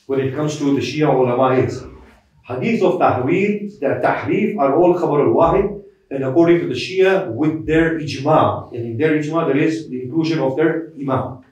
when 0.07 0.21
it 0.21 0.33
comes 0.33 0.57
to 0.57 0.73
the 0.73 0.81
Shia 0.81 1.13
ulama 1.13 1.61
is 1.61 1.83
hadith 2.47 2.81
of 2.81 2.93
tahweel, 2.93 3.79
the 3.79 3.99
tahrif 4.03 4.57
are 4.57 4.75
all 4.75 4.95
khabar 4.95 5.27
al-wahid 5.27 5.83
and 6.09 6.23
according 6.23 6.61
to 6.61 6.67
the 6.67 6.73
Shia 6.73 7.29
with 7.31 7.65
their 7.65 7.99
ijma. 7.99 8.73
And 8.73 8.85
in 8.85 8.97
their 8.97 9.19
ijma 9.19 9.47
there 9.47 9.57
is 9.57 9.89
the 9.89 10.03
inclusion 10.03 10.39
of 10.39 10.55
their 10.55 10.93
imam 10.99 11.43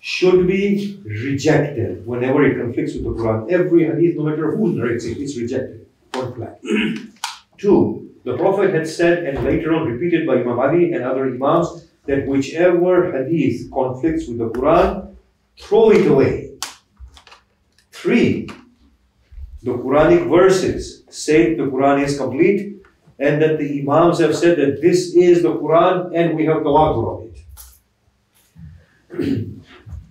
should 0.00 0.46
be 0.46 0.98
rejected 1.04 2.06
whenever 2.06 2.42
it 2.44 2.58
conflicts 2.58 2.94
with 2.94 3.04
the 3.04 3.10
Quran. 3.10 3.52
Every 3.52 3.84
hadith, 3.84 4.16
no 4.16 4.24
matter 4.24 4.56
who 4.56 4.72
narrates 4.72 5.04
it, 5.04 5.18
is 5.18 5.38
rejected. 5.40 5.86
Point 6.12 6.34
blank. 6.36 6.58
Two, 7.58 8.10
the 8.24 8.36
Prophet 8.36 8.74
had 8.74 8.88
said, 8.88 9.24
and 9.24 9.44
later 9.44 9.74
on 9.74 9.86
repeated 9.86 10.26
by 10.26 10.36
Imam 10.36 10.58
Ali 10.58 10.92
and 10.92 11.04
other 11.04 11.26
Imams, 11.26 11.86
that 12.06 12.26
whichever 12.26 13.12
hadith 13.12 13.70
conflicts 13.70 14.26
with 14.26 14.38
the 14.38 14.48
Quran, 14.48 15.14
throw 15.58 15.90
it 15.90 16.06
away. 16.06 16.58
Three, 17.92 18.48
the 19.62 19.72
Quranic 19.72 20.30
verses 20.30 21.04
say 21.10 21.54
the 21.54 21.64
Quran 21.64 22.02
is 22.02 22.16
complete 22.16 22.82
and 23.18 23.42
that 23.42 23.58
the 23.58 23.80
Imams 23.82 24.18
have 24.20 24.34
said 24.34 24.56
that 24.56 24.80
this 24.80 25.14
is 25.14 25.42
the 25.42 25.52
Quran 25.52 26.12
and 26.14 26.34
we 26.34 26.46
have 26.46 26.62
tawatur 26.62 27.04
of 27.12 27.26
it. 29.20 29.48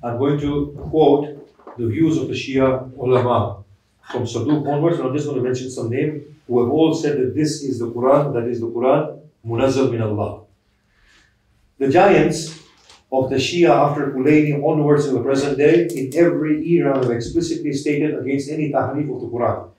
I'm 0.02 0.18
going 0.18 0.40
to 0.40 0.74
quote 0.90 1.78
the 1.78 1.88
views 1.88 2.18
of 2.18 2.28
the 2.28 2.34
Shia 2.34 2.92
ulama 2.98 3.64
from 4.12 4.24
Saduq 4.24 4.68
onwards, 4.68 4.98
and 4.98 5.08
I'm 5.08 5.14
just 5.14 5.26
going 5.28 5.38
to 5.38 5.44
mention 5.44 5.70
some 5.70 5.90
names 5.90 6.24
who 6.48 6.64
have 6.64 6.72
all 6.72 6.94
said 6.94 7.18
that 7.20 7.36
this 7.36 7.64
is 7.64 7.80
the 7.80 7.92
Quran, 7.92 8.34
that 8.34 8.48
is 8.48 8.62
the 8.62 8.68
Quran, 8.68 9.20
Munazzal 9.46 9.92
min 9.92 10.02
Allah. 10.02 10.44
The 11.78 11.90
giants 11.90 12.60
of 13.12 13.30
the 13.30 13.36
Shia 13.36 13.70
after 13.70 14.12
Kulayni 14.12 14.64
onwards 14.64 15.06
in 15.08 15.16
the 15.16 15.22
present 15.22 15.58
day, 15.58 15.88
in 15.88 16.12
every 16.16 16.66
era, 16.68 16.98
have 16.98 17.12
explicitly 17.12 17.74
stated 17.74 18.18
against 18.18 18.50
any 18.50 18.72
tahrif 18.72 19.14
of 19.14 19.22
the 19.22 19.28
Quran. 19.28 19.70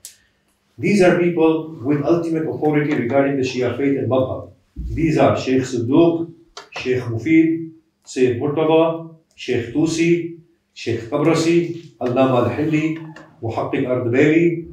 These 0.79 1.03
are 1.03 1.19
people 1.19 1.77
with 1.83 2.05
ultimate 2.05 2.49
authority 2.49 2.95
regarding 2.95 3.37
the 3.37 3.43
Shia 3.43 3.77
faith 3.77 3.99
and 3.99 4.11
madhab. 4.11 4.53
These 4.77 5.19
are 5.19 5.39
Sheikh 5.39 5.63
Saduq, 5.63 6.33
Sheikh 6.71 7.03
Mufid, 7.05 7.73
Sayyid 8.05 8.41
Murtada, 8.41 9.10
شيخ 9.37 9.73
توسي 9.73 10.35
شيخ 10.75 11.09
قبرسي 11.15 11.77
علامة 12.03 12.47
الحلي 12.47 12.99
محقق 13.43 13.91
أردبيلي 13.91 14.65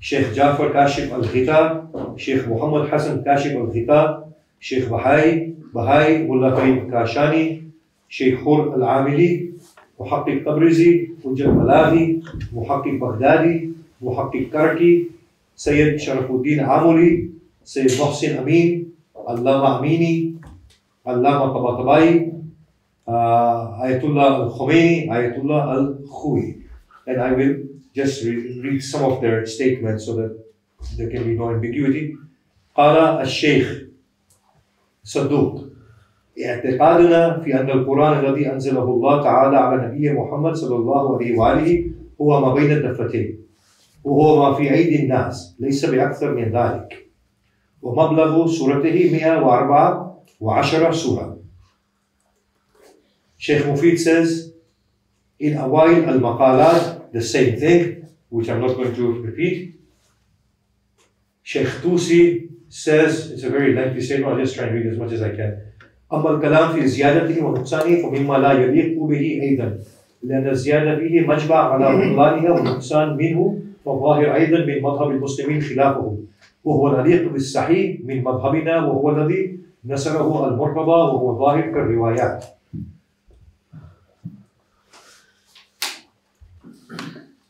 شيخ 0.00 0.34
جعفر 0.34 0.72
كاشف 0.72 1.14
الغطاء 1.14 1.90
شيخ 2.16 2.48
محمد 2.48 2.88
حسن 2.88 3.22
كاشف 3.24 3.50
الغطاء 3.50 4.28
شيخ 4.60 4.88
بهاي 4.88 5.54
بهاي 5.74 6.22
ملا 6.28 6.50
كريم 6.50 6.90
كاشاني 6.90 7.62
شيخ 8.08 8.40
خور 8.44 8.74
العاملي 8.76 9.50
محقق 10.00 10.42
تبريزي 10.46 11.08
وجد 11.24 11.46
بلاغي 11.48 12.20
محقق 12.52 12.88
بغدادي 13.00 13.70
محقق 14.02 14.44
كركي 14.52 15.06
سيد 15.56 15.96
شرف 15.96 16.30
الدين 16.30 16.60
عاملي 16.60 17.28
سيد 17.64 18.00
محسن 18.00 18.36
أمين 18.38 18.90
علامة 19.28 19.78
أميني 19.78 20.34
علامة 21.06 21.46
طباطبائي 21.46 22.32
Ayatullah 23.07 24.45
Al 24.45 24.51
Khomeini, 24.51 25.09
Ayatullah 25.09 25.61
Al 25.75 25.99
Khui. 26.07 26.63
And 27.07 27.21
I 27.21 27.31
will 27.33 27.55
just 27.95 28.23
re- 28.23 28.59
read 28.61 28.83
some 28.83 29.03
of 29.03 29.21
their 29.21 29.45
statements 29.45 30.05
so 30.05 30.15
that 30.15 30.37
there 30.97 31.09
can 31.09 31.23
be 31.23 31.35
no 31.35 31.49
ambiguity. 31.51 32.15
قال 32.77 33.21
الشيخ 33.21 33.83
صدوق 35.03 35.63
اعتقادنا 36.45 37.39
في 37.39 37.59
أن 37.59 37.69
القرآن 37.69 38.25
الذي 38.25 38.51
أنزله 38.51 38.83
الله 38.83 39.23
تعالى 39.23 39.57
على 39.57 39.87
نبيه 39.87 40.11
محمد 40.11 40.53
صلى 40.55 40.75
الله 40.75 41.15
عليه 41.15 41.37
وآله 41.39 41.91
هو 42.21 42.41
ما 42.41 42.53
بين 42.53 42.71
الدفتين 42.71 43.39
وهو 44.03 44.49
ما 44.49 44.57
في 44.57 44.73
أيدي 44.73 45.03
الناس 45.03 45.55
ليس 45.59 45.85
بأكثر 45.85 46.35
من 46.35 46.43
ذلك 46.43 47.09
ومبلغ 47.81 48.47
سورته 48.47 49.11
114 49.11 50.91
سورة 50.91 51.32
Sheikh 53.44 53.64
Mufid 53.64 53.98
says, 53.98 54.54
in 55.38 55.52
Awa'il 55.52 56.08
al-Maqalat, 56.08 57.12
the 57.12 57.20
same 57.20 57.60
thing, 57.60 58.08
which 58.30 58.48
I'm 58.48 58.62
not 58.62 58.74
going 58.74 58.94
to 58.94 59.20
repeat. 59.20 59.78
Sheikh 61.42 61.68
Tusi 61.82 62.48
says, 62.70 63.32
it's 63.32 63.42
a 63.42 63.50
very 63.50 63.74
lengthy 63.74 64.00
statement, 64.00 64.32
I'll 64.32 64.38
just 64.38 64.54
try 64.54 64.64
and 64.64 64.74
read 64.74 64.86
as 64.86 64.96
much 64.96 65.12
as 65.12 65.20
I 65.20 65.36
can. 65.36 65.60
أما 66.12 66.30
الكلام 66.30 66.72
في 66.72 66.86
زيادته 66.86 67.44
ونقصانه 67.44 68.02
فمما 68.02 68.38
لا 68.38 68.52
يليق 68.52 69.02
به 69.02 69.40
أيضا 69.42 69.78
لأن 70.22 70.48
الزيادة 70.48 70.96
فيه 70.96 71.20
مجمع 71.20 71.56
على 71.56 71.84
بطلانها 71.84 72.50
والنقصان 72.50 73.16
منه 73.16 73.60
فالظاهر 73.84 74.34
أيضا 74.34 74.58
من 74.64 74.82
مذهب 74.82 75.10
المسلمين 75.10 75.60
خلافه 75.60 76.18
وهو 76.64 76.88
العليق 76.88 77.32
بالصحيح 77.32 78.00
من 78.04 78.24
مذهبنا 78.24 78.84
وهو 78.86 79.10
الذي 79.10 79.58
نسره 79.84 80.48
المرتضى 80.48 81.00
وهو 81.12 81.38
ظاهر 81.38 81.60
كالروايات 81.60 82.44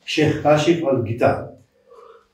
شيخ 0.05 0.43
كاشف 0.45 0.89
الكتاب. 0.89 1.55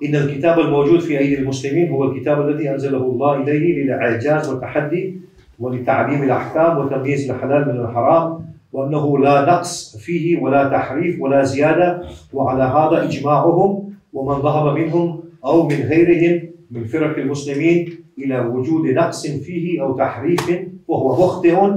إن 0.05 0.15
الكتاب 0.15 0.59
الموجود 0.59 1.01
في 1.01 1.19
أيدي 1.19 1.39
المسلمين 1.39 1.91
هو 1.91 2.05
الكتاب 2.05 2.49
الذي 2.49 2.71
أنزله 2.71 2.99
الله 2.99 3.37
إليه 3.43 3.85
للإعجاز 3.85 4.49
والتحدي 4.49 5.21
ولتعليم 5.59 6.23
الأحكام 6.23 6.79
وتمييز 6.79 7.31
الحلال 7.31 7.69
من 7.69 7.81
الحرام 7.81 8.45
وأنه 8.73 9.19
لا 9.19 9.41
نقص 9.43 9.97
فيه 9.97 10.41
ولا 10.41 10.69
تحريف 10.69 11.21
ولا 11.21 11.43
زيادة 11.43 12.03
وعلى 12.33 12.63
هذا 12.63 13.05
إجماعهم 13.05 13.93
ومن 14.13 14.43
ذهب 14.43 14.77
منهم 14.79 15.21
أو 15.45 15.69
من 15.69 15.77
غيرهم 15.77 16.49
من 16.71 16.85
فرق 16.85 17.19
المسلمين 17.19 17.95
إلى 18.19 18.41
وجود 18.41 18.87
نقص 18.87 19.27
فيه 19.27 19.83
أو 19.83 19.97
تحريف 19.97 20.59
وهو 20.89 21.25
مخطئ 21.25 21.71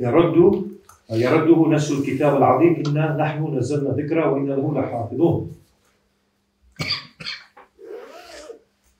يرد 0.00 0.62
يرده 1.10 1.68
نفس 1.68 1.92
الكتاب 1.92 2.36
العظيم 2.36 2.82
إنا 2.86 3.16
نحن 3.16 3.56
نزلنا 3.56 3.90
ذكرى 3.90 4.24
وإنا 4.24 4.52
له 4.52 4.80
لحافظون. 4.80 5.50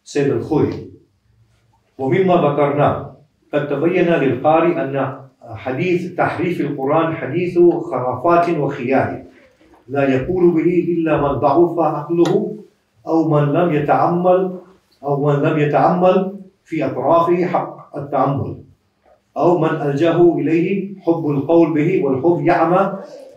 سيد 0.05 0.33
الخوي 0.33 0.71
ومما 1.99 2.35
ذكرناه 2.35 3.17
قد 3.55 3.69
تبين 3.69 4.09
للقارئ 4.09 4.83
أن 4.83 5.21
حديث 5.43 6.15
تحريف 6.15 6.61
القرآن 6.61 7.17
حديث 7.17 7.59
خرافات 7.59 8.51
وخيال. 8.51 9.25
لا 9.89 10.15
يقول 10.15 10.51
به 10.51 10.87
إلا 10.89 11.23
من 11.23 11.33
ضعف 11.39 11.79
عقله 11.79 12.57
أو 13.07 13.29
من 13.29 13.45
لم 13.53 13.73
يتعمل 13.73 14.59
أو 15.03 15.27
من 15.27 15.35
لم 15.35 15.59
يتعمل 15.59 16.37
في 16.65 16.87
أطرافه 16.87 17.47
حق 17.47 17.97
التأمل 17.97 18.66
أو 19.37 19.59
من 19.59 19.69
ألجأه 19.69 20.35
إليه 20.39 20.95
حب 21.05 21.25
القول 21.31 21.75
به 21.75 22.05
والحب 22.05 22.47
يعمى 22.47 22.93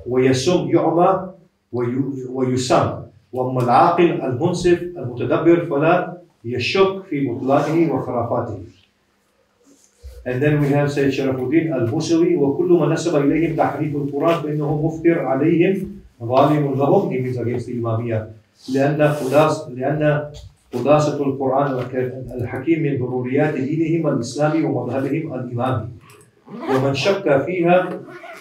ويسم 0.07 0.69
يعمى 0.69 1.09
وي- 1.73 2.27
ويسم. 2.33 2.89
وأما 3.33 3.62
العاقل 3.63 4.21
المنصف 4.21 4.81
المتدبر 4.97 5.65
فلا 5.65 6.17
يشك 6.45 7.03
في 7.09 7.27
بطلانه 7.27 7.93
وخرافاته. 7.93 8.57
And 10.25 10.41
then 10.43 10.59
we 10.62 10.67
have 10.69 10.91
Sayyid 10.91 11.13
Sharafuddin 11.13 11.71
al-Musawi 11.73 12.35
وكل 12.38 12.69
من 12.81 12.89
نسب 12.89 13.15
إليهم 13.15 13.55
تحريف 13.55 13.95
القرآن 13.95 14.41
فإنه 14.41 14.85
مفتر 14.88 15.19
عليهم 15.19 15.88
ظالم 16.23 16.73
لهم. 16.75 17.09
He 17.12 17.17
means 17.23 17.38
against 17.38 17.65
the 17.67 17.75
Imamiyah 17.79 18.23
لأن 18.73 19.07
خلاص 19.13 19.67
لأن 19.69 20.29
خلاصة 20.73 21.23
القرآن 21.23 21.67
الحكيم 22.41 22.84
من 22.84 22.97
ضروريات 22.97 23.53
دينهم 23.53 24.08
الإسلامي 24.08 24.63
ومذهبهم 24.63 25.34
الإمامي. 25.34 25.88
ومن 26.49 26.93
شك 26.93 27.41
فيها 27.45 27.99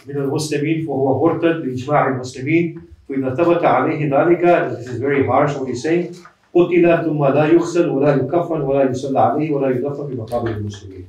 من 0.08 0.16
المسلمين 0.16 0.86
فهو 0.86 1.26
مرتد 1.26 1.62
بإجماع 1.62 2.08
المسلمين 2.08 2.80
فإذا 3.08 3.34
ثبت 3.34 3.64
عليه 3.64 4.00
ذلك 4.08 4.42
this 4.76 4.86
is 4.86 5.00
very 5.00 5.26
harsh 5.26 5.56
what 5.56 5.68
he's 5.68 5.82
saying 5.82 6.16
قتل 6.54 7.04
ثم 7.04 7.24
لا 7.24 7.44
يغسل 7.46 7.88
ولا 7.88 8.14
يكفن 8.16 8.60
ولا 8.60 8.90
يصلى 8.90 9.20
عليه 9.20 9.52
ولا 9.52 9.70
يدفن 9.70 10.06
بمقابر 10.06 10.50
المسلمين. 10.50 11.04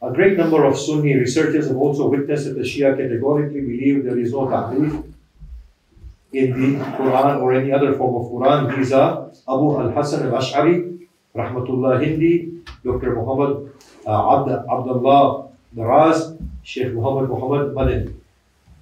A 0.00 0.12
great 0.12 0.38
number 0.38 0.64
of 0.64 0.78
Sunni 0.78 1.16
researchers 1.16 1.66
have 1.66 1.76
also 1.76 2.08
witnessed 2.08 2.44
that 2.44 2.54
the 2.54 2.62
Shia 2.62 2.96
categorically 2.96 3.60
believe 3.60 4.04
there 4.04 4.18
is 4.18 4.32
no 4.32 4.46
tahrif 4.46 5.02
in 6.32 6.78
the 6.78 6.84
Quran 6.96 7.40
or 7.40 7.52
any 7.52 7.72
other 7.72 7.94
form 7.94 8.14
of 8.16 8.30
Quran. 8.30 8.76
These 8.76 8.92
are 8.92 9.30
Abu 9.48 9.80
al-Hasan 9.80 10.26
al-Ash'ari, 10.28 11.06
Rahmatullah 11.34 12.04
Hindi, 12.04 12.62
Dr. 12.84 13.14
Muhammad 13.14 13.72
uh, 14.06 14.36
Abd, 14.36 14.50
Abdullah 14.68 15.48
Daraz, 15.74 16.36
Sheikh 16.62 16.92
Muhammad 16.92 17.30
Muhammad 17.30 17.74
Madani. 17.74 18.14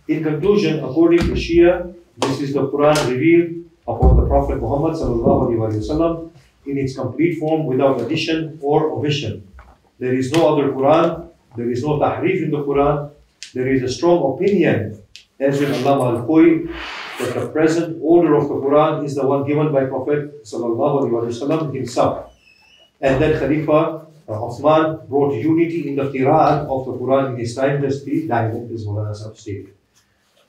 In 0.09 0.23
conclusion, 0.23 0.83
according 0.85 1.19
to 1.19 1.35
Shia, 1.35 1.95
this 2.19 2.41
is 2.41 2.55
the 2.55 2.67
Quran 2.69 2.97
revealed 3.11 3.65
upon 3.87 4.17
the 4.17 4.27
Prophet 4.27 4.59
Muhammad 4.59 4.95
wasallam 4.95 6.31
in 6.67 6.79
its 6.79 6.97
complete 6.97 7.39
form 7.39 7.67
without 7.67 8.01
addition 8.01 8.59
or 8.61 8.91
omission. 8.91 9.47
There 9.99 10.15
is 10.15 10.33
no 10.33 10.53
other 10.53 10.73
Quran, 10.73 11.29
there 11.57 11.71
is 11.71 11.83
no 11.83 11.99
tahrif 11.99 12.43
in 12.43 12.51
the 12.51 12.63
Quran, 12.63 13.11
there 13.55 13.69
is 13.73 13.83
a 13.83 13.89
strong 13.89 14.35
opinion, 14.35 15.01
as 15.39 15.61
in 15.61 15.71
Allama 15.71 16.19
al-Khoi, 16.19 16.69
that 17.19 17.35
the 17.35 17.49
present 17.49 17.99
order 18.03 18.35
of 18.35 18.49
the 18.49 18.55
Quran 18.55 19.05
is 19.05 19.15
the 19.15 19.27
one 19.27 19.47
given 19.47 19.73
by 19.73 19.85
Prophet 19.87 20.45
wasallam 20.45 21.75
himself. 21.75 22.33
And 23.01 23.21
then 23.21 23.39
Khalifa 23.39 24.07
uh, 24.29 24.33
Uthman 24.33 25.09
brought 25.09 25.35
unity 25.35 25.89
in 25.89 25.97
the 25.97 26.11
qira'at 26.11 26.67
of 26.67 26.87
the 26.87 26.93
Quran 26.93 27.35
in 27.35 27.39
his 27.39 27.55
time, 27.55 27.81
just 27.81 28.05
the 28.05 28.27
dialect 28.27 28.73
as 28.73 28.85
Mulana 28.85 29.15
Sahib 29.15 29.37
stated. 29.37 29.75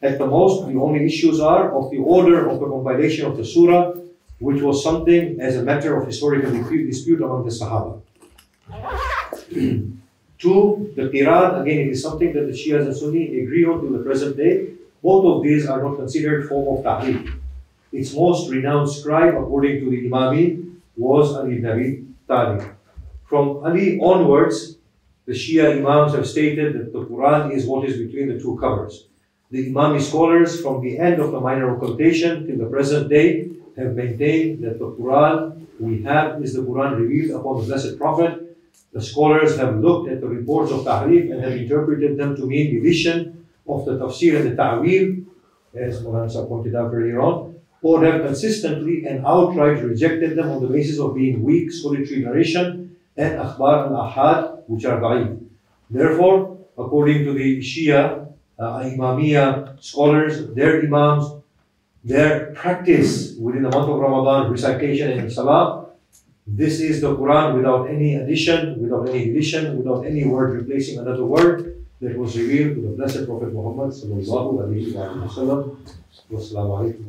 At 0.02 0.18
the 0.18 0.26
most, 0.26 0.68
the 0.68 0.80
only 0.80 1.06
issues 1.06 1.40
are 1.40 1.76
of 1.76 1.92
the 1.92 1.98
order 1.98 2.50
of 2.50 2.60
the 2.60 2.68
compilation 2.68 3.26
of 3.26 3.38
the 3.38 3.46
surah, 3.46 3.94
which 4.40 4.62
was 4.62 4.84
something 4.84 5.40
as 5.40 5.58
a 5.58 5.64
matter 5.64 5.96
of 6.00 6.06
historical 6.06 6.52
dispute 6.52 7.22
among 7.22 7.46
the 7.46 7.52
Sahaba. 7.52 8.02
Two, 10.40 10.94
the 10.96 11.04
Qira'at, 11.04 11.62
again, 11.62 11.80
it 11.80 11.90
is 11.90 12.02
something 12.04 12.32
that 12.34 12.46
the 12.46 12.54
Shias 12.54 12.86
and 12.86 12.96
Sunni 12.96 13.42
agree 13.42 13.66
on 13.66 13.82
to 13.82 13.98
the 13.98 14.04
present 14.04 14.38
day. 14.38 14.74
Both 15.02 15.26
of 15.26 15.44
these 15.44 15.68
are 15.68 15.82
not 15.82 15.98
considered 15.98 16.48
form 16.48 16.78
of 16.78 16.84
Tahrif. 16.84 17.40
Its 17.92 18.14
most 18.14 18.50
renowned 18.50 18.90
scribe, 18.90 19.36
according 19.36 19.80
to 19.82 19.90
the 19.90 20.10
Imami, 20.10 20.76
was 20.96 21.36
Ali 21.36 21.58
ibn 21.58 21.70
Abi 21.70 22.06
Talib. 22.28 22.76
From 23.26 23.64
Ali 23.64 24.00
onwards, 24.00 24.78
the 25.26 25.34
Shia 25.34 25.78
Imams 25.78 26.14
have 26.14 26.28
stated 26.28 26.74
that 26.74 26.94
the 26.94 27.06
Quran 27.06 27.54
is 27.54 27.66
what 27.66 27.88
is 27.88 27.98
between 27.98 28.28
the 28.30 28.40
two 28.40 28.58
covers. 28.60 29.08
The 29.52 29.72
Imami 29.72 30.02
scholars, 30.02 30.62
from 30.62 30.82
the 30.82 30.98
end 30.98 31.22
of 31.22 31.32
the 31.32 31.40
minor 31.40 31.76
occultation 31.76 32.48
till 32.48 32.58
the 32.58 32.66
present 32.66 33.10
day, 33.10 33.52
have 33.78 33.96
maintained 33.96 34.64
that 34.64 34.80
the 34.80 34.92
Quran 34.92 35.68
we 35.80 36.02
have 36.04 36.42
is 36.44 36.54
the 36.54 36.62
Quran 36.62 36.98
revealed 36.98 37.40
upon 37.40 37.62
the 37.62 37.68
Blessed 37.68 37.98
Prophet. 37.98 38.58
The 38.92 39.02
scholars 39.02 39.58
have 39.58 39.78
looked 39.78 40.10
at 40.10 40.22
the 40.22 40.28
reports 40.28 40.72
of 40.72 40.82
Tahrif 40.82 41.32
and 41.32 41.44
have 41.44 41.54
interpreted 41.54 42.18
them 42.18 42.36
to 42.36 42.46
mean 42.48 42.74
division 42.74 43.37
of 43.68 43.86
the 43.86 43.98
tafsir 43.98 44.40
and 44.40 44.52
the 44.52 44.56
ta'wil, 44.56 45.26
as 45.76 46.02
Sahib 46.02 46.48
pointed 46.48 46.76
out 46.76 46.94
earlier 46.94 47.22
on, 47.22 47.56
or 47.82 48.04
have 48.04 48.22
consistently 48.22 49.06
and 49.06 49.26
outright 49.26 49.84
rejected 49.84 50.36
them 50.38 50.50
on 50.50 50.62
the 50.62 50.68
basis 50.68 51.00
of 51.00 51.16
being 51.16 51.44
weak, 51.44 51.72
solitary 51.72 52.22
narration, 52.24 52.96
and 53.16 53.40
akhbar 53.40 53.92
al-ahad, 53.92 54.64
which 54.68 54.86
are 54.86 55.00
da'if. 55.00 55.40
Therefore, 55.90 56.58
according 56.78 57.26
to 57.26 57.34
the 57.34 57.60
Shia, 57.60 58.28
uh, 58.60 59.76
scholars, 59.80 60.48
their 60.56 60.82
Imams, 60.82 61.34
their 62.04 62.52
practice 62.54 63.36
within 63.36 63.64
the 63.64 63.70
month 63.70 63.90
of 63.90 64.00
Ramadan, 64.00 64.52
recitation 64.52 65.12
and 65.20 65.32
salah, 65.32 65.86
this 66.48 66.80
is 66.80 67.02
the 67.02 67.16
Quran 67.16 67.56
without 67.56 67.90
any 67.90 68.16
addition, 68.16 68.82
without 68.82 69.10
any 69.10 69.26
deletion, 69.26 69.78
without 69.78 70.06
any 70.06 70.26
word 70.26 70.56
replacing 70.56 70.98
another 70.98 71.26
word 71.26 71.77
that 72.00 72.18
was 72.18 72.38
revealed 72.38 72.76
to 72.76 72.82
the 72.82 72.90
Blessed 72.90 73.26
Prophet 73.26 73.54
Muhammad 73.54 73.92
sallallahu 73.92 74.62
alaihi 74.64 74.94
wasallam. 74.94 75.78
Wassalamu 76.32 76.72
alaikum. 76.80 77.06